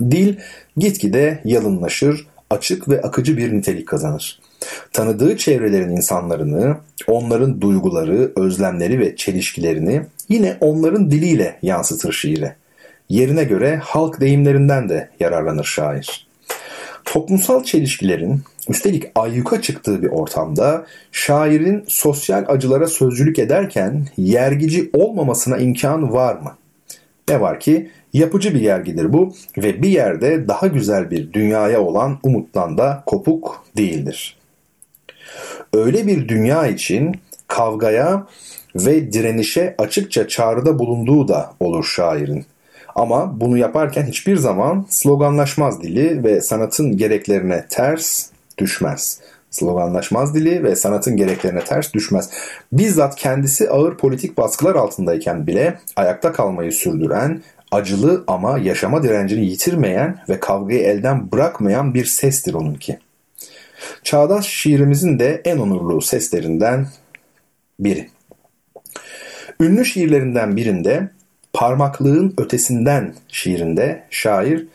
[0.00, 0.36] Dil
[0.76, 4.40] gitgide yalınlaşır, açık ve akıcı bir nitelik kazanır.
[4.92, 6.76] Tanıdığı çevrelerin insanlarını,
[7.06, 12.56] onların duyguları, özlemleri ve çelişkilerini yine onların diliyle yansıtır şiire.
[13.08, 16.26] Yerine göre halk deyimlerinden de yararlanır şair.
[17.04, 26.12] Toplumsal çelişkilerin üstelik ayyuka çıktığı bir ortamda şairin sosyal acılara sözcülük ederken yergici olmamasına imkan
[26.12, 26.56] var mı?
[27.28, 32.18] Ne var ki yapıcı bir yergidir bu ve bir yerde daha güzel bir dünyaya olan
[32.22, 34.36] umuttan da kopuk değildir.
[35.74, 37.14] Öyle bir dünya için
[37.48, 38.26] kavgaya
[38.74, 42.46] ve direnişe açıkça çağrıda bulunduğu da olur şairin.
[42.94, 49.20] Ama bunu yaparken hiçbir zaman sloganlaşmaz dili ve sanatın gereklerine ters düşmez.
[49.50, 52.30] Sloganlaşmaz dili ve sanatın gereklerine ters düşmez.
[52.72, 60.18] Bizzat kendisi ağır politik baskılar altındayken bile ayakta kalmayı sürdüren, acılı ama yaşama direncini yitirmeyen
[60.28, 62.98] ve kavgayı elden bırakmayan bir sestir onunki.
[64.02, 66.88] Çağdaş şiirimizin de en onurlu seslerinden
[67.80, 68.08] biri.
[69.60, 71.10] Ünlü şiirlerinden birinde
[71.56, 74.66] Parmaklığın ötesinden şiirinde şair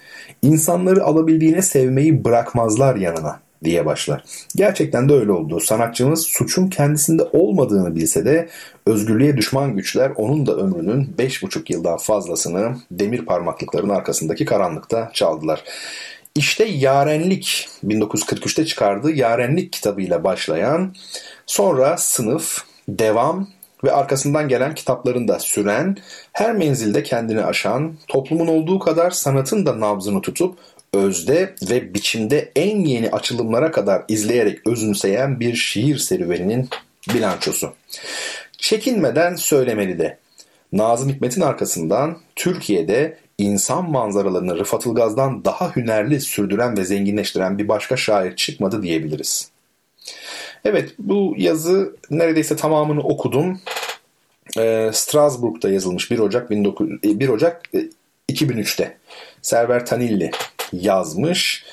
[0.41, 4.23] insanları alabildiğine sevmeyi bırakmazlar yanına diye başlar.
[4.55, 5.59] Gerçekten de öyle oldu.
[5.59, 8.49] Sanatçımız suçun kendisinde olmadığını bilse de
[8.85, 15.63] özgürlüğe düşman güçler onun da ömrünün 5,5 yıldan fazlasını demir parmaklıkların arkasındaki karanlıkta çaldılar.
[16.35, 20.95] İşte Yarenlik 1943'te çıkardığı Yarenlik kitabıyla başlayan
[21.45, 22.57] sonra sınıf,
[22.89, 23.47] devam
[23.83, 25.97] ve arkasından gelen kitapların da süren,
[26.33, 30.57] her menzilde kendini aşan, toplumun olduğu kadar sanatın da nabzını tutup
[30.93, 36.69] özde ve biçimde en yeni açılımlara kadar izleyerek özümseyen bir şiir serüveninin
[37.13, 37.73] bilançosu.
[38.57, 40.17] Çekinmeden söylemeli de.
[40.73, 47.97] Nazım Hikmet'in arkasından Türkiye'de insan manzaralarını Rıfat Ilgaz'dan daha hünerli sürdüren ve zenginleştiren bir başka
[47.97, 49.51] şair çıkmadı diyebiliriz.
[50.65, 53.61] Evet bu yazı neredeyse tamamını okudum.
[54.57, 57.69] e, Strasbourg'da yazılmış 1 Ocak 19, 1 e, Ocak
[58.29, 58.97] 2003'te.
[59.41, 60.31] Server Tanilli
[60.73, 61.65] yazmış.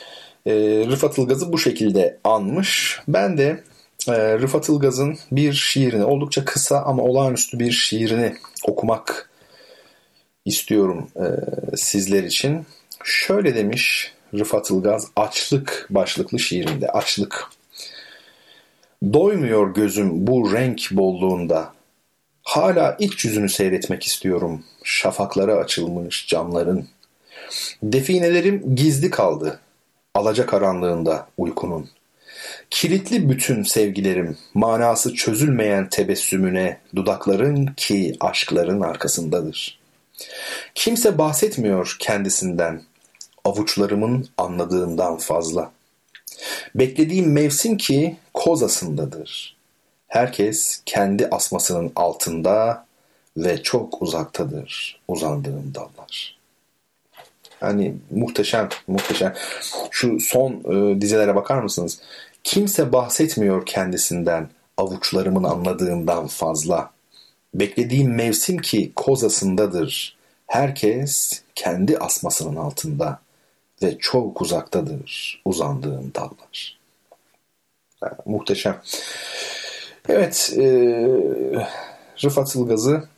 [0.47, 0.53] E,
[0.91, 3.01] Rıfat Ilgaz'ı bu şekilde anmış.
[3.09, 3.63] Ben de
[4.09, 9.31] e, Rıfat Ilgaz'ın bir şiirini oldukça kısa ama olağanüstü bir şiirini okumak
[10.49, 11.27] istiyorum e,
[11.77, 12.67] sizler için.
[13.05, 16.89] Şöyle demiş Rıfat Ilgaz açlık başlıklı şiirinde.
[16.89, 17.51] Açlık.
[19.13, 21.73] Doymuyor gözüm bu renk bolluğunda.
[22.43, 24.65] Hala iç yüzünü seyretmek istiyorum.
[24.85, 26.89] Şafaklara açılmış camların.
[27.83, 29.61] Definelerim gizli kaldı.
[30.15, 31.91] Alaca karanlığında uykunun.
[32.71, 39.78] Kilitli bütün sevgilerim, manası çözülmeyen tebessümüne, dudakların ki aşkların arkasındadır.
[40.75, 42.83] Kimse bahsetmiyor kendisinden,
[43.45, 45.73] avuçlarımın anladığından fazla.
[46.75, 49.57] Beklediğim mevsim ki kozasındadır.
[50.09, 52.87] Herkes kendi asmasının altında
[53.37, 56.39] ve çok uzaktadır uzandığım dallar.
[57.61, 59.35] Hani muhteşem, muhteşem.
[59.91, 62.01] Şu son e, dizelere bakar mısınız?
[62.45, 66.91] Kimse bahsetmiyor kendisinden, avuçlarımın anladığından fazla.
[67.55, 70.17] Beklediğim mevsim ki kozasındadır.
[70.47, 73.21] Herkes kendi asmasının altında
[73.83, 76.79] ve çok uzaktadır uzandığım dallar.
[78.03, 78.81] Yani, muhteşem.
[80.09, 80.65] Evet, e,
[82.25, 83.09] Rıfat Ilgaz'ı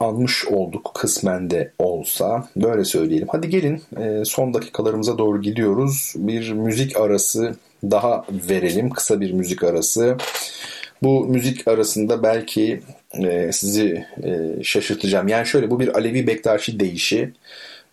[0.00, 2.48] almış olduk kısmen de olsa.
[2.56, 3.28] Böyle söyleyelim.
[3.32, 6.12] Hadi gelin e, son dakikalarımıza doğru gidiyoruz.
[6.16, 8.90] Bir müzik arası daha verelim.
[8.90, 10.16] Kısa bir müzik arası.
[11.02, 12.80] Bu müzik arasında belki
[13.12, 15.28] e, sizi e, şaşırtacağım.
[15.28, 17.32] Yani şöyle bu bir Alevi Bektaşi deyişi.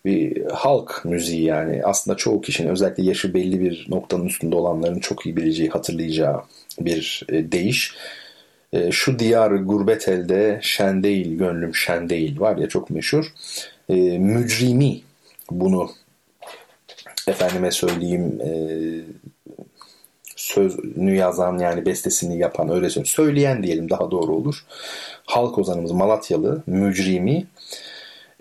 [0.04, 1.84] Bir halk müziği yani.
[1.84, 6.42] Aslında çoğu kişinin özellikle yaşı belli bir noktanın üstünde olanların çok iyi bileceği, hatırlayacağı
[6.80, 7.94] bir e, deyiş.
[8.72, 13.32] E, şu diyar gurbet elde şen değil gönlüm şen değil var ya çok meşhur.
[13.88, 15.00] E, mücrimi
[15.50, 15.90] bunu
[17.28, 18.50] efendime söyleyeyim e,
[20.48, 23.14] sözünü yazan yani bestesini yapan öyle söyleyeyim.
[23.14, 24.64] Söyleyen diyelim daha doğru olur.
[25.26, 27.46] Halk ozanımız Malatyalı mücrimi.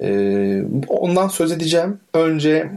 [0.02, 0.10] E,
[0.88, 2.00] ondan söz edeceğim.
[2.14, 2.72] Önce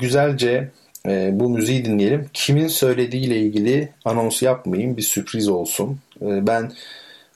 [0.00, 0.70] güzelce
[1.06, 2.26] e, bu müziği dinleyelim.
[2.32, 4.96] Kimin söylediğiyle ilgili anons yapmayayım.
[4.96, 5.98] Bir sürpriz olsun.
[6.22, 6.72] E, ben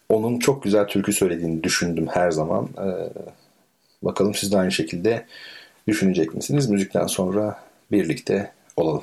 [0.09, 2.65] onun çok güzel türkü söylediğini düşündüm her zaman.
[2.65, 2.89] E,
[4.03, 5.27] bakalım siz de aynı şekilde
[5.89, 6.69] düşünecek misiniz?
[6.69, 7.61] Müzikten sonra
[7.93, 9.03] birlikte olalım.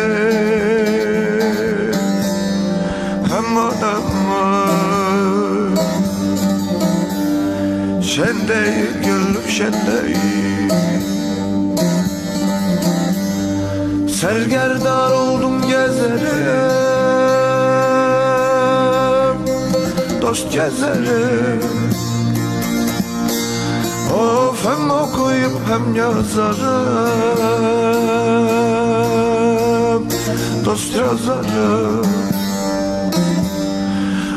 [8.15, 9.73] Şen değil gönlüm şen
[14.09, 16.71] Sergerdar oldum gezerim
[20.21, 21.61] Dost gezerim.
[24.13, 26.41] Of hem okuyup hem yazarım
[30.65, 32.30] Dost yazarım.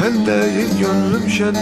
[0.00, 0.26] Şen
[0.80, 1.54] gönlüm şen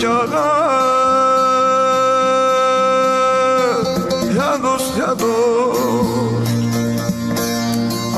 [0.00, 0.50] efkara
[4.36, 5.80] Ya dost ya dost.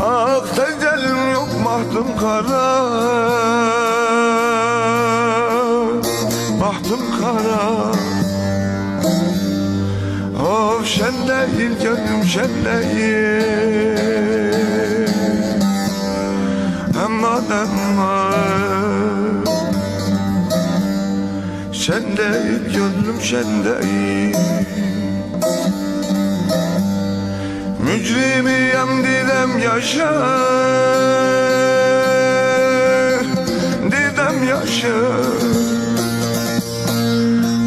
[0.00, 2.68] Ah tecelim yok bahtım kara.
[6.60, 7.92] Bahtım kara.
[10.48, 13.91] Of şen değil gönlüm şen değil
[23.22, 24.36] gönlüm şen değil
[27.84, 30.12] Mücrimiyem didem yaşa.
[33.86, 34.98] Didem yaşa.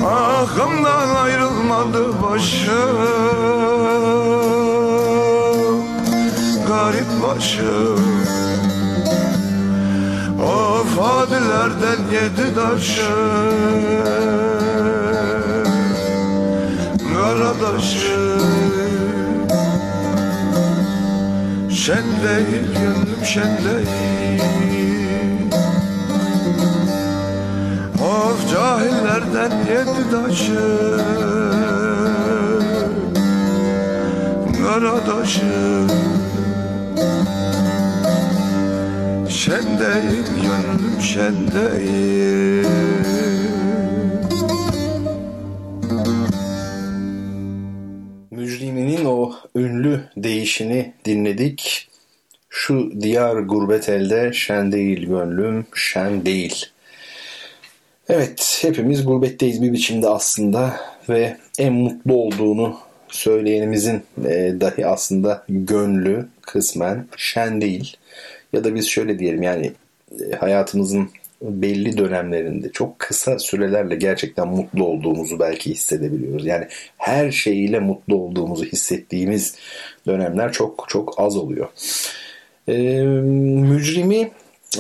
[0.06, 2.97] Ahımdan ayrılmadı başım
[6.68, 8.06] Garip başım
[10.41, 14.55] Of hadilerden yedi taşım
[17.60, 19.49] Karadaşım
[21.70, 24.41] Şen değil gönlüm şen değil.
[28.01, 30.99] Of cahillerden yedi taşı.
[34.64, 35.88] Kara taşı.
[39.30, 41.36] Şen değil gönlüm şen
[50.46, 51.88] ünlü değişini dinledik.
[52.50, 56.66] Şu diyar gurbet elde şen değil gönlüm şen değil.
[58.10, 60.78] Evet hepimiz gurbetteyiz bir biçimde aslında
[61.10, 62.78] ve en mutlu olduğunu
[63.10, 67.98] söyleyenimizin e, dahi aslında gönlü kısmen şen değil.
[68.54, 69.72] Ya da biz şöyle diyelim yani
[70.12, 71.10] e, hayatımızın
[71.41, 76.46] belli dönemlerinde çok kısa sürelerle gerçekten mutlu olduğumuzu belki hissedebiliyoruz.
[76.46, 76.68] Yani
[76.98, 79.56] her şeyiyle mutlu olduğumuzu hissettiğimiz
[80.08, 81.68] dönemler çok çok az oluyor.
[82.68, 84.32] Ee, mücrimi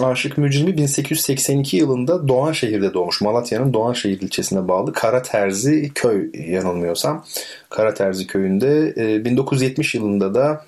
[0.01, 3.21] Aşık Mücrimi 1882 yılında Doğanşehir'de doğmuş.
[3.21, 7.25] Malatya'nın Doğanşehir ilçesine bağlı Karaterzi köy yanılmıyorsam.
[7.69, 10.65] Karaterzi köyünde e, 1970 yılında da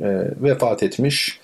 [0.00, 0.08] e,
[0.42, 1.40] vefat etmiş.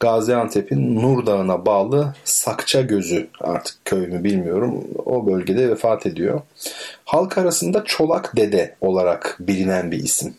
[0.00, 4.84] Gaziantep'in Nur Dağı'na bağlı Sakça Gözü artık köy mü bilmiyorum.
[5.06, 6.40] O bölgede vefat ediyor.
[7.04, 10.34] Halk arasında Çolak Dede olarak bilinen bir isim.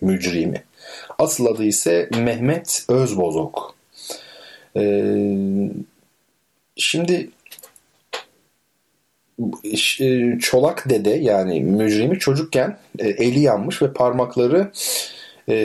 [0.00, 0.62] Mücrimi.
[1.18, 3.74] Asıl adı ise Mehmet Özbozok.
[4.76, 5.70] Ee,
[6.76, 7.30] şimdi
[10.00, 14.70] e, Çolak Dede yani mücrimi çocukken e, eli yanmış ve parmakları
[15.48, 15.56] e,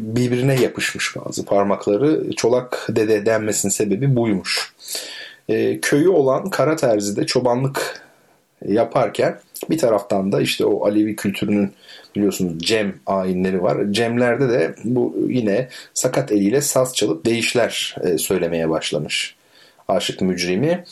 [0.00, 2.30] birbirine yapışmış bazı parmakları.
[2.36, 4.74] Çolak Dede denmesinin sebebi buymuş.
[5.82, 8.02] Köyü olan Karaterzi'de çobanlık
[8.66, 9.40] yaparken
[9.70, 11.72] bir taraftan da işte o Alevi kültürünün
[12.16, 13.78] biliyorsunuz cem ayinleri var.
[13.90, 19.36] Cemlerde de bu yine sakat eliyle saz çalıp değişler söylemeye başlamış
[19.88, 20.84] aşık mücrimi.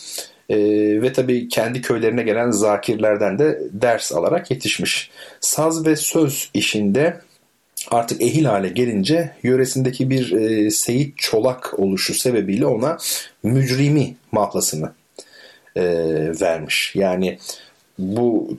[0.49, 0.57] E,
[1.03, 5.11] ve tabii kendi köylerine gelen zakirlerden de ders alarak yetişmiş.
[5.41, 7.21] Saz ve söz işinde
[7.91, 12.99] artık ehil hale gelince yöresindeki bir e, Seyit Çolak oluşu sebebiyle ona
[13.43, 14.93] mücrimi mahlasını
[15.77, 15.83] e,
[16.41, 16.93] vermiş.
[16.95, 17.39] Yani
[17.99, 18.57] bu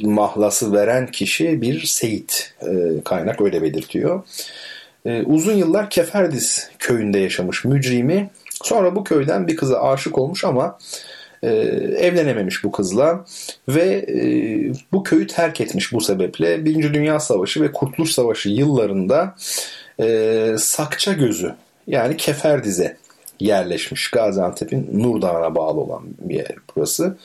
[0.00, 4.22] mahlası veren kişi bir Seyit e, kaynak öyle belirtiyor.
[5.06, 8.30] E, uzun yıllar Keferdiz köyünde yaşamış mücrimi.
[8.62, 10.78] Sonra bu köyden bir kıza aşık olmuş ama
[11.42, 11.48] e,
[11.98, 13.24] evlenememiş bu kızla
[13.68, 14.20] ve e,
[14.92, 16.64] bu köyü terk etmiş bu sebeple.
[16.64, 19.34] Birinci Dünya Savaşı ve Kurtuluş Savaşı yıllarında
[20.00, 21.54] e, Sakça Gözü
[21.86, 22.96] yani Keferdiz'e
[23.40, 24.10] yerleşmiş.
[24.10, 27.16] Gaziantep'in Nur Dağı'na bağlı olan bir yer burası.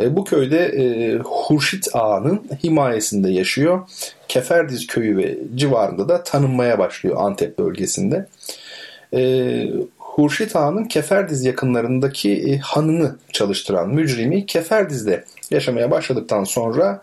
[0.00, 3.80] E, bu köyde e, Hurşit Ağa'nın himayesinde yaşıyor.
[4.28, 8.26] Keferdiz köyü ve civarında da tanınmaya başlıyor Antep bölgesinde.
[9.14, 9.66] E,
[9.98, 17.02] Hurşit Ağa'nın Keferdiz yakınlarındaki e, hanını çalıştıran mücrimi Keferdiz'de yaşamaya başladıktan sonra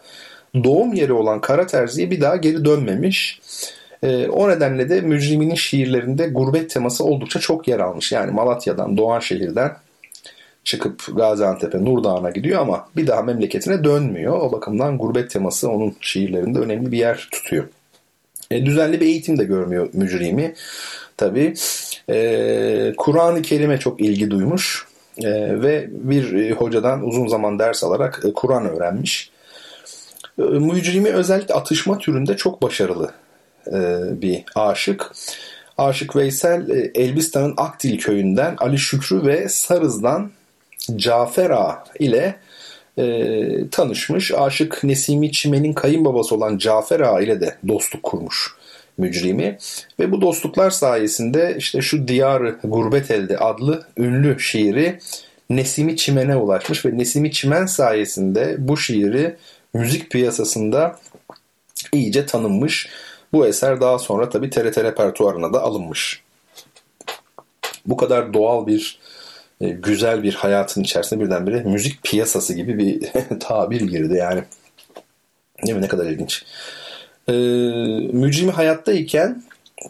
[0.63, 3.41] doğum yeri olan Karaterzi'ye bir daha geri dönmemiş.
[4.03, 8.11] E, o nedenle de mücriminin şiirlerinde gurbet teması oldukça çok yer almış.
[8.11, 9.71] Yani Malatya'dan, Doğanşehir'den
[10.64, 14.39] çıkıp Gaziantep'e, Nur Dağı'na gidiyor ama bir daha memleketine dönmüyor.
[14.39, 17.68] O bakımdan gurbet teması onun şiirlerinde önemli bir yer tutuyor.
[18.51, 20.53] E, düzenli bir eğitim de görmüyor mücrimi.
[21.18, 21.53] Tabi
[22.09, 24.86] e, Kur'an-ı Kerim'e çok ilgi duymuş
[25.18, 29.32] e, ve bir e, hocadan uzun zaman ders alarak e, Kur'an öğrenmiş.
[30.39, 33.12] E, mücrimi özellikle atışma türünde çok başarılı
[33.68, 35.12] e, bir aşık.
[35.78, 40.32] Aşık Veysel e, Elbistan'ın Akdil köyünden Ali Şükrü ve Sarız'dan
[40.95, 42.36] Cafer Ağa ile
[42.97, 44.32] e, tanışmış.
[44.32, 48.55] Aşık Nesimi Çimen'in kayınbabası olan Cafer Ağa ile de dostluk kurmuş
[48.97, 49.57] mücrimi.
[49.99, 54.99] Ve bu dostluklar sayesinde işte şu Diyarı Gurbet Elde adlı ünlü şiiri
[55.49, 59.36] Nesimi Çimen'e ulaşmış ve Nesimi Çimen sayesinde bu şiiri
[59.73, 60.99] müzik piyasasında
[61.93, 62.89] iyice tanınmış.
[63.34, 66.23] Bu eser daha sonra tabi TRT repertuarına da alınmış.
[67.86, 68.99] Bu kadar doğal bir
[69.70, 74.43] güzel bir hayatın içerisinde birdenbire müzik piyasası gibi bir tabir girdi yani.
[75.66, 75.84] Değil mi?
[75.84, 76.43] Ne kadar ilginç.
[77.28, 77.34] Ee,
[78.14, 79.43] mücrimi hayattayken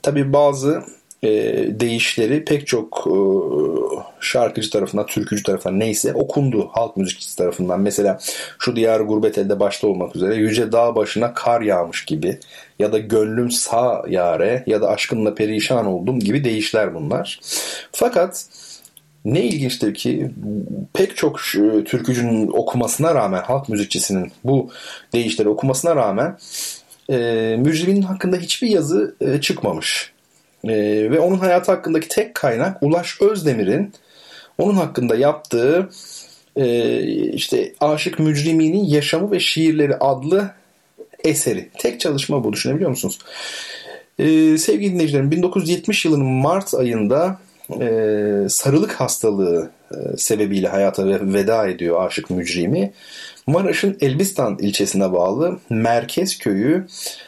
[0.03, 0.83] tabi bazı
[1.23, 1.29] e,
[1.79, 3.15] değişleri pek çok e,
[4.19, 7.79] şarkıcı tarafından, türkücü tarafından neyse okundu halk müzikçisi tarafından.
[7.79, 8.19] Mesela
[8.59, 12.39] şu diyar gurbet elde başta olmak üzere Yüce Dağ başına kar yağmış gibi
[12.79, 17.39] ya da gönlüm sağ yare ya da aşkınla perişan oldum gibi değişler bunlar.
[17.91, 18.45] Fakat
[19.25, 20.31] ne ilginçtir ki
[20.93, 21.39] pek çok
[21.85, 24.69] türkücünün okumasına rağmen halk müzikçisinin bu
[25.13, 26.37] değişleri okumasına rağmen
[27.09, 27.15] e,
[27.59, 30.11] Mücrimin'in hakkında hiçbir yazı e, çıkmamış.
[30.63, 30.71] E,
[31.11, 33.93] ve onun hayatı hakkındaki tek kaynak Ulaş Özdemir'in
[34.57, 35.89] onun hakkında yaptığı
[36.55, 36.99] e,
[37.33, 40.51] işte Aşık Mücrimi'nin Yaşamı ve Şiirleri adlı
[41.23, 41.69] eseri.
[41.79, 43.19] Tek çalışma bu düşünebiliyor musunuz?
[44.19, 47.39] E, sevgili dinleyicilerim 1970 yılının Mart ayında
[47.81, 52.91] e, sarılık hastalığı e, sebebiyle hayata veda ediyor Aşık Mücrimi.
[53.47, 56.87] Maraş'ın Elbistan ilçesine bağlı Merkez Köyü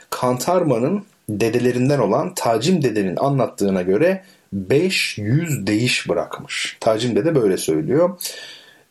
[0.09, 6.77] Kantarma'nın dedelerinden olan Tacim dedenin anlattığına göre 500 değiş bırakmış.
[6.79, 8.19] Tacim dede böyle söylüyor.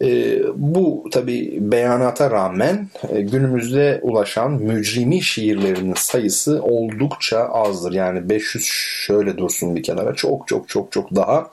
[0.03, 7.93] E, bu tabi beyanata rağmen e, günümüzde ulaşan mücrimi şiirlerinin sayısı oldukça azdır.
[7.93, 8.65] Yani 500
[9.07, 11.51] şöyle dursun bir kenara çok çok çok çok daha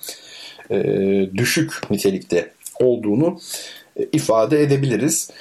[0.71, 0.77] e,
[1.35, 3.39] düşük nitelikte olduğunu
[3.99, 5.31] e, ifade edebiliriz.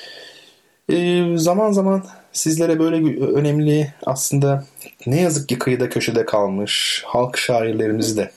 [0.92, 4.64] E, zaman zaman sizlere böyle önemli aslında
[5.06, 8.30] ne yazık ki kıyıda köşede kalmış halk şairlerimizi de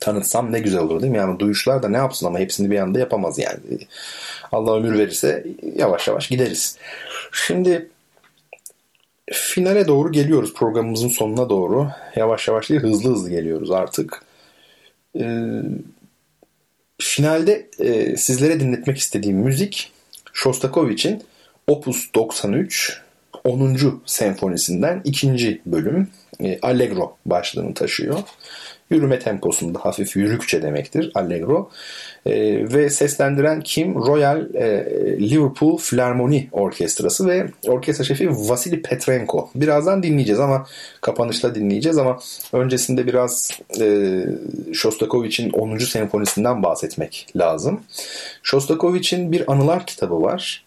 [0.00, 1.18] tanıtsam ne güzel olur değil mi?
[1.18, 3.58] Yani duyuşlar da ne yapsın ama hepsini bir anda yapamaz yani.
[4.52, 5.46] Allah ömür verirse
[5.76, 6.78] yavaş yavaş gideriz.
[7.32, 7.90] Şimdi
[9.32, 11.88] finale doğru geliyoruz programımızın sonuna doğru.
[12.16, 14.22] Yavaş yavaş değil hızlı hızlı geliyoruz artık.
[15.20, 15.62] Ee,
[16.98, 19.92] finalde e, sizlere dinletmek istediğim müzik
[20.32, 21.22] Shostakovich'in
[21.66, 23.02] Opus 93
[23.44, 24.02] 10.
[24.06, 26.08] senfonisinden ikinci bölüm
[26.40, 28.18] e, Allegro başlığını taşıyor.
[28.90, 31.70] Yürüme temposunda hafif yürükçe demektir Allegro.
[32.26, 32.32] E,
[32.72, 33.94] ve seslendiren kim?
[33.94, 34.86] Royal e,
[35.20, 39.50] Liverpool Philharmonic Orkestrası ve orkestra şefi Vasily Petrenko.
[39.54, 40.66] Birazdan dinleyeceğiz ama
[41.00, 42.18] kapanışta dinleyeceğiz ama
[42.52, 44.14] öncesinde biraz e,
[44.72, 45.78] Shostakovich'in 10.
[45.78, 47.80] senfonisinden bahsetmek lazım.
[48.42, 50.66] Shostakovich'in bir anılar kitabı var.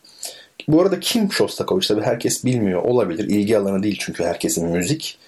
[0.67, 1.87] Bu arada kim Shostakovich?
[1.87, 3.23] Tabii herkes bilmiyor olabilir.
[3.23, 5.19] İlgi alanı değil çünkü herkesin müzik.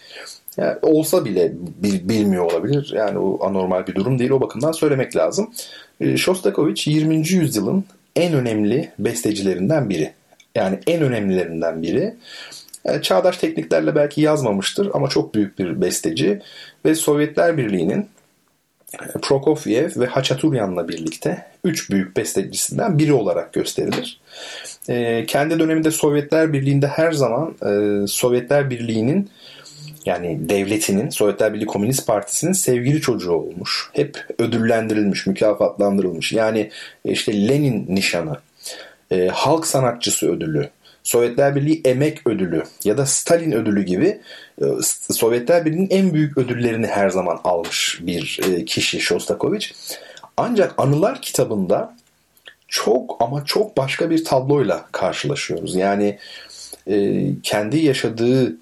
[0.57, 1.51] Yani olsa bile
[1.83, 2.91] bil, bilmiyor olabilir.
[2.95, 4.31] Yani o anormal bir durum değil.
[4.31, 5.51] O bakımdan söylemek lazım.
[6.01, 7.15] E, Shostakovich 20.
[7.15, 10.13] yüzyılın en önemli bestecilerinden biri.
[10.55, 12.15] Yani en önemlilerinden biri.
[12.85, 16.41] Yani e, çağdaş tekniklerle belki yazmamıştır ama çok büyük bir besteci
[16.85, 18.09] ve Sovyetler Birliği'nin
[18.93, 24.21] e, Prokofiev ve Haçaturyan'la birlikte üç büyük bestecisinden biri olarak gösterilir.
[24.89, 29.29] E, kendi döneminde Sovyetler Birliği'nde her zaman e, Sovyetler Birliği'nin
[30.05, 33.89] yani devletinin Sovyetler Birliği Komünist Partisi'nin sevgili çocuğu olmuş.
[33.93, 36.33] Hep ödüllendirilmiş, mükafatlandırılmış.
[36.33, 36.69] Yani
[37.05, 38.37] işte Lenin nişanı,
[39.11, 40.69] e, halk sanatçısı ödülü,
[41.03, 44.21] Sovyetler Birliği Emek Ödülü ya da Stalin Ödülü gibi
[44.61, 44.65] e,
[45.13, 49.67] Sovyetler Birliği'nin en büyük ödüllerini her zaman almış bir e, kişi Shostakovich.
[50.37, 51.95] Ancak Anılar kitabında
[52.67, 55.75] çok ama çok başka bir tabloyla karşılaşıyoruz.
[55.75, 56.17] Yani
[56.87, 58.55] e, kendi yaşadığı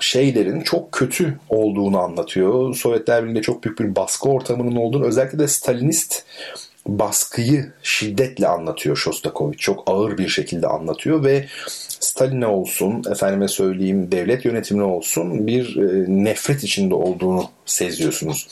[0.00, 2.74] şeylerin çok kötü olduğunu anlatıyor.
[2.74, 6.24] Sovyetler Birliği'nde çok büyük bir baskı ortamının olduğunu özellikle de Stalinist
[6.86, 9.58] baskıyı şiddetle anlatıyor Shostakovich.
[9.58, 11.46] Çok ağır bir şekilde anlatıyor ve
[12.00, 18.48] Stalin'e olsun, efendime söyleyeyim devlet yönetimine olsun bir e, nefret içinde olduğunu seziyorsunuz.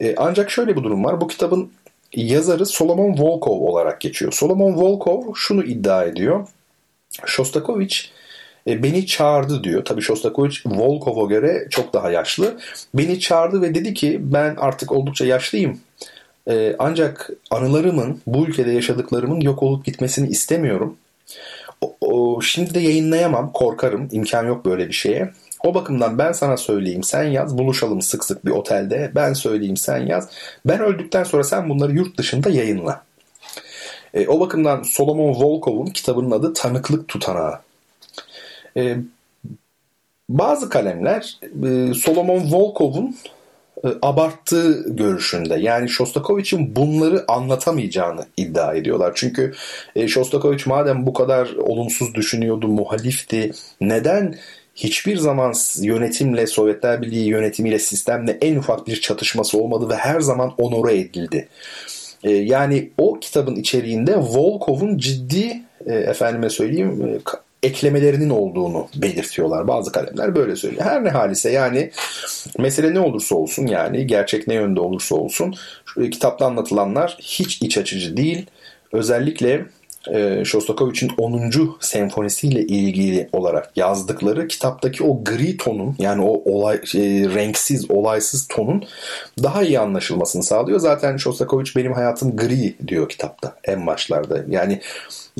[0.00, 1.20] E, ancak şöyle bir durum var.
[1.20, 1.72] Bu kitabın
[2.14, 4.32] yazarı Solomon Volkov olarak geçiyor.
[4.32, 6.48] Solomon Volkov şunu iddia ediyor.
[7.26, 7.96] Shostakovich
[8.66, 9.84] e, beni çağırdı diyor.
[9.84, 12.58] Tabii Shostakovich Volkov'a göre çok daha yaşlı.
[12.94, 15.80] Beni çağırdı ve dedi ki ben artık oldukça yaşlıyım.
[16.48, 20.96] E, ancak anılarımın, bu ülkede yaşadıklarımın yok olup gitmesini istemiyorum.
[21.80, 24.08] O, o, şimdi de yayınlayamam, korkarım.
[24.12, 25.30] imkan yok böyle bir şeye.
[25.64, 30.06] O bakımdan ben sana söyleyeyim sen yaz buluşalım sık sık bir otelde ben söyleyeyim sen
[30.06, 30.28] yaz.
[30.66, 33.02] Ben öldükten sonra sen bunları yurt dışında yayınla.
[34.14, 37.58] E, o bakımdan Solomon Volkov'un kitabının adı Tanıklık Tutanağı.
[38.76, 38.96] E,
[40.28, 43.16] bazı kalemler e, Solomon Volkov'un
[43.84, 45.54] e, abarttığı görüşünde.
[45.54, 49.12] Yani Shostakovich'in bunları anlatamayacağını iddia ediyorlar.
[49.14, 49.54] Çünkü
[49.96, 54.34] e, Shostakovich madem bu kadar olumsuz düşünüyordu, muhalifti, neden
[54.74, 60.54] hiçbir zaman yönetimle, Sovyetler Birliği yönetimiyle, sistemle en ufak bir çatışması olmadı ve her zaman
[60.58, 61.48] onore edildi.
[62.24, 67.20] E, yani o kitabın içeriğinde Volkov'un ciddi efendime söyleyeyim
[67.64, 69.68] eklemelerinin olduğunu belirtiyorlar.
[69.68, 70.84] Bazı kalemler böyle söylüyor.
[70.84, 71.90] Her ne halise yani
[72.58, 75.54] mesele ne olursa olsun yani gerçek ne yönde olursa olsun
[76.10, 78.46] kitapta anlatılanlar hiç iç açıcı değil.
[78.92, 79.66] Özellikle
[80.12, 81.76] e, Shostakovich'in 10.
[81.80, 87.00] senfonisiyle ilgili olarak yazdıkları kitaptaki o gri tonun yani o olay e,
[87.34, 88.84] renksiz, olaysız tonun
[89.42, 90.78] daha iyi anlaşılmasını sağlıyor.
[90.78, 94.44] Zaten Shostakovich benim hayatım gri diyor kitapta en başlarda.
[94.48, 94.80] Yani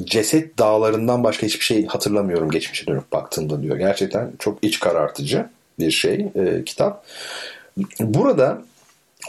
[0.04, 3.76] ceset dağlarından başka hiçbir şey hatırlamıyorum geçmişe dönüp baktığımda diyor.
[3.76, 5.46] Gerçekten çok iç karartıcı
[5.78, 7.04] bir şey e, kitap.
[8.00, 8.62] Burada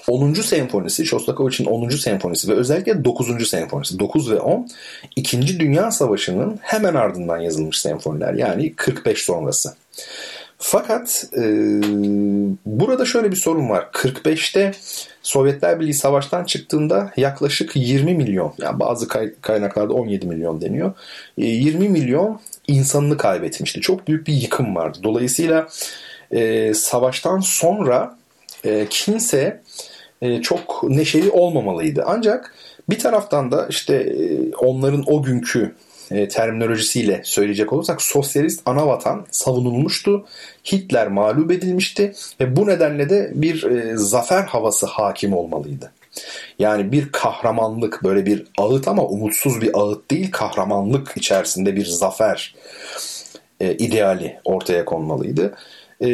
[0.07, 0.33] 10.
[0.33, 1.89] senfonisi, Shostakovich'in 10.
[1.89, 3.49] senfonisi ve özellikle 9.
[3.49, 4.67] senfonisi, 9 ve 10
[5.15, 5.59] 2.
[5.59, 9.75] Dünya Savaşı'nın hemen ardından yazılmış senfoniler yani 45 sonrası.
[10.57, 11.41] Fakat e,
[12.65, 13.89] burada şöyle bir sorun var.
[13.93, 14.71] 45'te
[15.23, 19.07] Sovyetler Birliği savaştan çıktığında yaklaşık 20 milyon, yani bazı
[19.41, 20.93] kaynaklarda 17 milyon deniyor.
[21.37, 23.81] E, 20 milyon insanını kaybetmişti.
[23.81, 24.97] Çok büyük bir yıkım vardı.
[25.03, 25.67] Dolayısıyla
[26.31, 28.17] e, savaştan sonra
[28.65, 29.61] e, kimse
[30.21, 32.03] e, çok neşeli olmamalıydı.
[32.07, 32.55] Ancak
[32.89, 35.75] bir taraftan da işte e, onların o günkü
[36.11, 40.25] e, terminolojisiyle söyleyecek olursak sosyalist ana vatan savunulmuştu.
[40.71, 45.91] Hitler mağlup edilmişti ve bu nedenle de bir e, zafer havası hakim olmalıydı.
[46.59, 52.55] Yani bir kahramanlık böyle bir ağıt ama umutsuz bir ağıt değil kahramanlık içerisinde bir zafer
[53.59, 55.55] e, ideali ortaya konmalıydı.
[56.01, 56.09] E,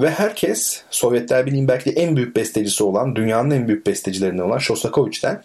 [0.00, 4.58] ve herkes Sovyetler Birliği'nin belki de en büyük bestecisi olan, dünyanın en büyük bestecilerinden olan
[4.58, 5.42] Shostakovich'ten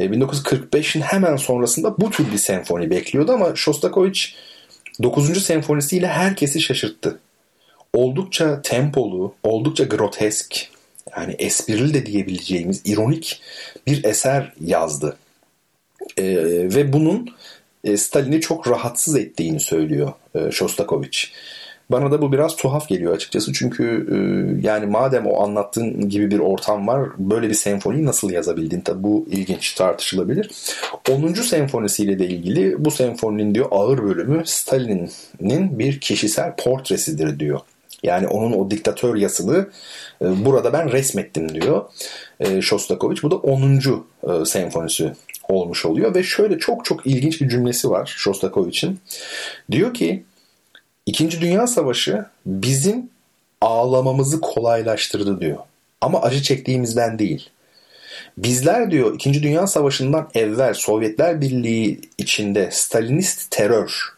[0.00, 4.20] 1945'in e, hemen sonrasında bu tür bir senfoni bekliyordu ama Shostakovich
[5.02, 5.44] 9.
[5.44, 7.18] senfonisiyle herkesi şaşırttı.
[7.92, 10.68] Oldukça tempolu, oldukça grotesk,
[11.16, 13.42] yani esprili de diyebileceğimiz ironik
[13.86, 15.16] bir eser yazdı.
[16.16, 16.24] E,
[16.74, 17.30] ve bunun
[17.84, 21.24] e, Stalin'i çok rahatsız ettiğini söylüyor e, Shostakovich.
[21.92, 23.52] Bana da bu biraz tuhaf geliyor açıkçası.
[23.52, 24.16] Çünkü e,
[24.66, 28.80] yani madem o anlattığın gibi bir ortam var böyle bir senfoniyi nasıl yazabildin?
[28.80, 30.50] Tabi bu ilginç tartışılabilir.
[31.10, 31.32] 10.
[31.32, 37.60] senfonisiyle de ilgili bu senfoninin diyor ağır bölümü Stalin'in bir kişisel portresidir diyor.
[38.02, 39.66] Yani onun o diktatör yasını
[40.22, 41.84] e, burada ben resmettim diyor
[42.40, 43.22] e, Shostakovich.
[43.22, 43.78] Bu da 10.
[43.78, 45.12] E, senfonisi
[45.48, 49.00] olmuş oluyor ve şöyle çok çok ilginç bir cümlesi var Shostakovich'in.
[49.70, 50.24] Diyor ki
[51.06, 53.10] İkinci Dünya Savaşı bizim
[53.60, 55.58] ağlamamızı kolaylaştırdı diyor.
[56.00, 57.50] Ama acı çektiğimizden değil.
[58.38, 64.12] Bizler diyor İkinci Dünya Savaşı'ndan evvel Sovyetler Birliği içinde Stalinist terör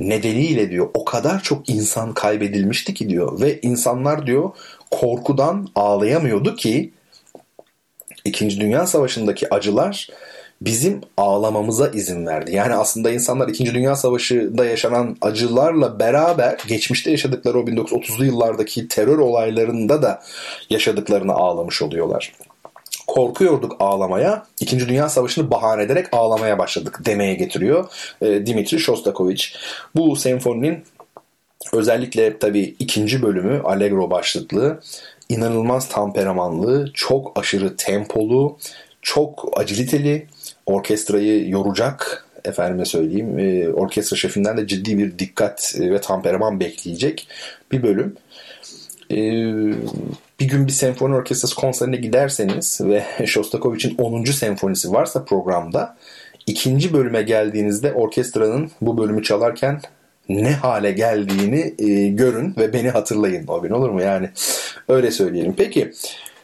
[0.00, 4.50] nedeniyle diyor o kadar çok insan kaybedilmişti ki diyor ve insanlar diyor
[4.90, 6.92] korkudan ağlayamıyordu ki
[8.24, 10.08] İkinci Dünya Savaşı'ndaki acılar
[10.60, 12.54] bizim ağlamamıza izin verdi.
[12.54, 13.74] Yani aslında insanlar 2.
[13.74, 20.22] Dünya Savaşı'nda yaşanan acılarla beraber geçmişte yaşadıkları o 1930'lu yıllardaki terör olaylarında da
[20.70, 22.32] yaşadıklarını ağlamış oluyorlar
[23.06, 24.46] korkuyorduk ağlamaya.
[24.60, 27.88] İkinci Dünya Savaşı'nı bahane ederek ağlamaya başladık demeye getiriyor
[28.20, 29.44] e, Dimitri Shostakovich.
[29.94, 30.84] Bu senfoninin
[31.72, 34.80] özellikle tabii ikinci bölümü Allegro başlıklı
[35.28, 38.58] inanılmaz temperamanlı, çok aşırı tempolu,
[39.02, 40.26] çok aciliteli,
[40.66, 47.28] orkestrayı yoracak efendime söyleyeyim e, orkestra şefinden de ciddi bir dikkat ve temperaman bekleyecek
[47.72, 48.16] bir bölüm.
[49.10, 49.16] E,
[50.40, 54.24] bir gün bir senfoni orkestrası konserine giderseniz ve Shostakovich'in 10.
[54.24, 55.96] senfonisi varsa programda
[56.46, 59.80] ikinci bölüme geldiğinizde orkestranın bu bölümü çalarken
[60.28, 64.30] ne hale geldiğini e, görün ve beni hatırlayın o gün olur mu yani
[64.88, 65.54] öyle söyleyelim.
[65.56, 65.92] Peki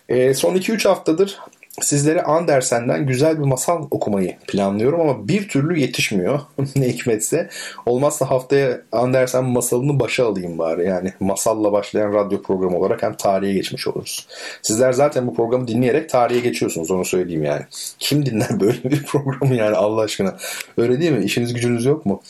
[0.09, 1.39] e, son 2-3 haftadır
[1.81, 6.41] sizlere Andersen'den güzel bir masal okumayı planlıyorum ama bir türlü yetişmiyor.
[6.77, 7.49] ne hikmetse.
[7.87, 10.87] Olmazsa haftaya Andersen masalını başa alayım bari.
[10.87, 14.27] Yani masalla başlayan radyo programı olarak hem tarihe geçmiş oluruz.
[14.63, 17.63] Sizler zaten bu programı dinleyerek tarihe geçiyorsunuz onu söyleyeyim yani.
[17.99, 20.37] Kim dinler böyle bir programı yani Allah aşkına.
[20.77, 21.25] Öyle değil mi?
[21.25, 22.23] İşiniz gücünüz yok mu?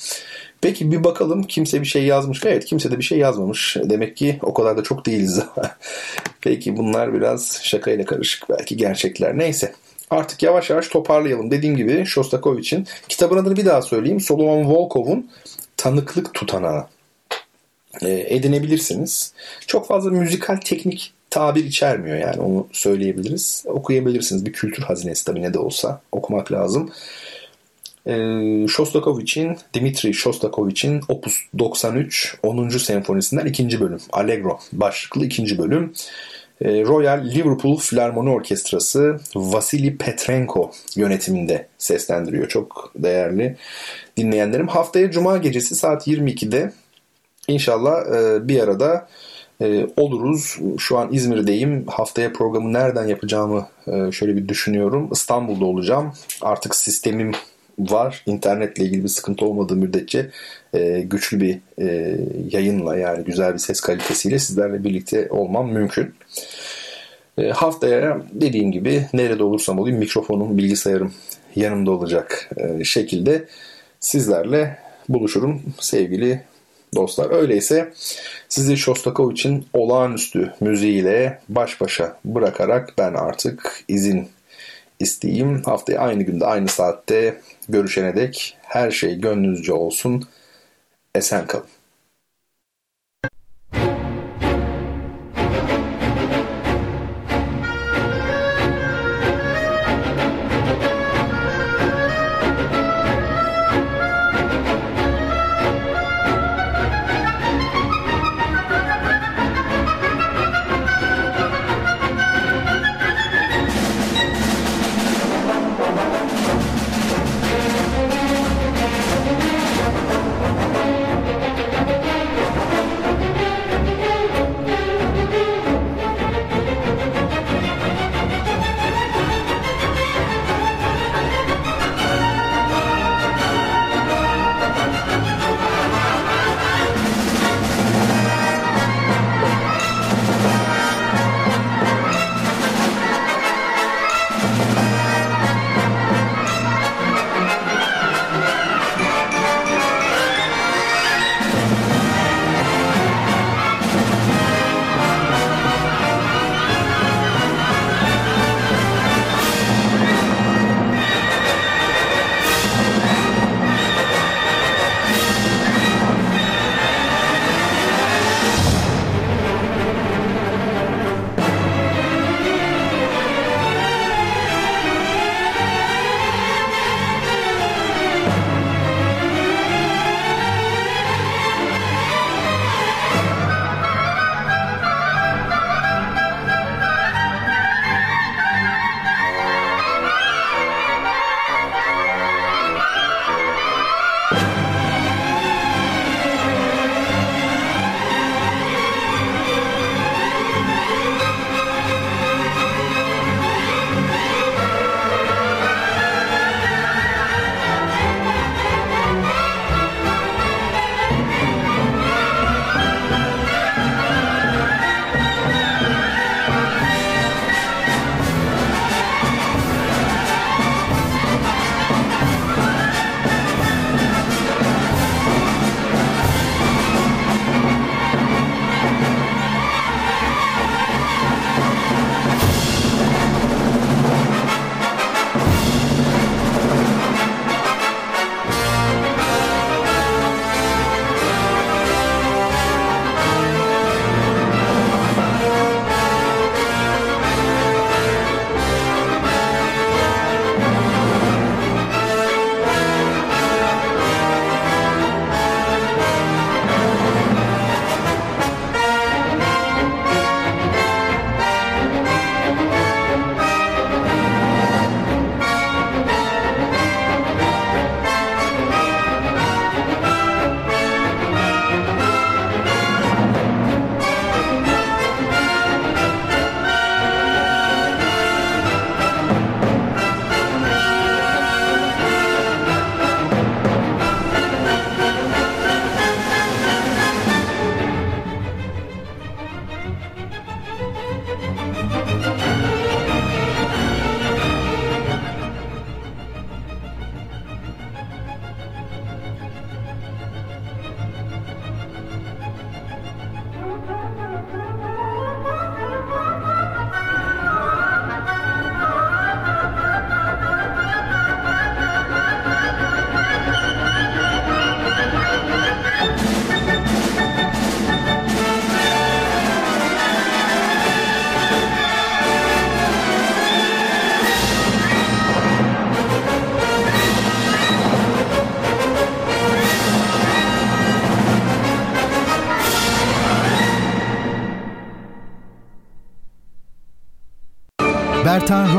[0.62, 2.40] Peki bir bakalım kimse bir şey yazmış.
[2.44, 3.76] Evet kimse de bir şey yazmamış.
[3.84, 5.43] Demek ki o kadar da çok değiliz.
[6.40, 9.39] Peki bunlar biraz şakayla karışık belki gerçekler.
[9.39, 9.72] Neyse
[10.10, 11.51] artık yavaş yavaş toparlayalım.
[11.51, 14.20] Dediğim gibi Shostakovich'in kitabın adını bir daha söyleyeyim.
[14.20, 15.30] Solomon Volkov'un
[15.76, 16.86] Tanıklık Tutanağı
[18.02, 19.32] e, edinebilirsiniz.
[19.66, 23.64] Çok fazla müzikal teknik tabir içermiyor yani onu söyleyebiliriz.
[23.66, 24.47] Okuyabilirsiniz.
[24.47, 26.93] Bir kültür hazinesi tabii ne de olsa okumak lazım.
[28.07, 32.69] Ee, Shostakovich'in, Dimitri Shostakovich'in Opus 93 10.
[32.69, 34.01] senfonisinden ikinci bölüm.
[34.12, 35.93] Allegro başlıklı ikinci bölüm.
[36.61, 42.49] Ee, Royal Liverpool Filarmoni Orkestrası Vasily Petrenko yönetiminde seslendiriyor.
[42.49, 43.57] Çok değerli
[44.16, 44.69] dinleyenlerim.
[44.69, 46.73] Haftaya Cuma gecesi saat 22'de
[47.49, 49.09] inşallah e, bir arada
[49.61, 50.59] e, oluruz.
[50.79, 51.87] Şu an İzmir'deyim.
[51.87, 55.09] Haftaya programı nereden yapacağımı e, şöyle bir düşünüyorum.
[55.12, 56.12] İstanbul'da olacağım.
[56.41, 57.33] Artık sistemim
[57.91, 58.23] var.
[58.27, 60.31] İnternetle ilgili bir sıkıntı olmadığı müddetçe
[60.75, 62.17] e, güçlü bir e,
[62.53, 66.15] yayınla yani güzel bir ses kalitesiyle sizlerle birlikte olmam mümkün.
[67.39, 71.13] E, haftaya dediğim gibi nerede olursam olayım mikrofonum, bilgisayarım
[71.57, 73.49] yanımda olacak e, şekilde
[74.01, 74.79] sizlerle
[75.09, 76.43] buluşurum sevgili
[76.95, 77.31] dostlar.
[77.31, 77.93] Öyleyse
[78.49, 84.29] sizi Shostakovich'in olağanüstü müziğiyle baş başa bırakarak ben artık izin
[85.01, 85.63] isteyeyim.
[85.63, 90.28] Haftaya aynı günde aynı saatte görüşene dek her şey gönlünüzce olsun.
[91.14, 91.82] Esen kalın.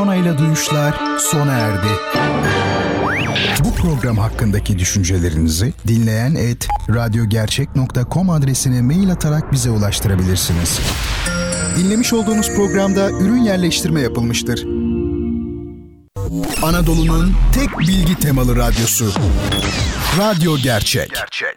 [0.03, 1.87] Rona ile Duyuşlar sona erdi.
[3.63, 10.79] Bu program hakkındaki düşüncelerinizi dinleyen et radyogercek.com adresine mail atarak bize ulaştırabilirsiniz.
[11.77, 14.63] Dinlemiş olduğunuz programda ürün yerleştirme yapılmıştır.
[16.63, 19.11] Anadolu'nun tek bilgi temalı radyosu.
[20.19, 21.09] Radyo Gerçek.
[21.09, 21.52] Gerçek.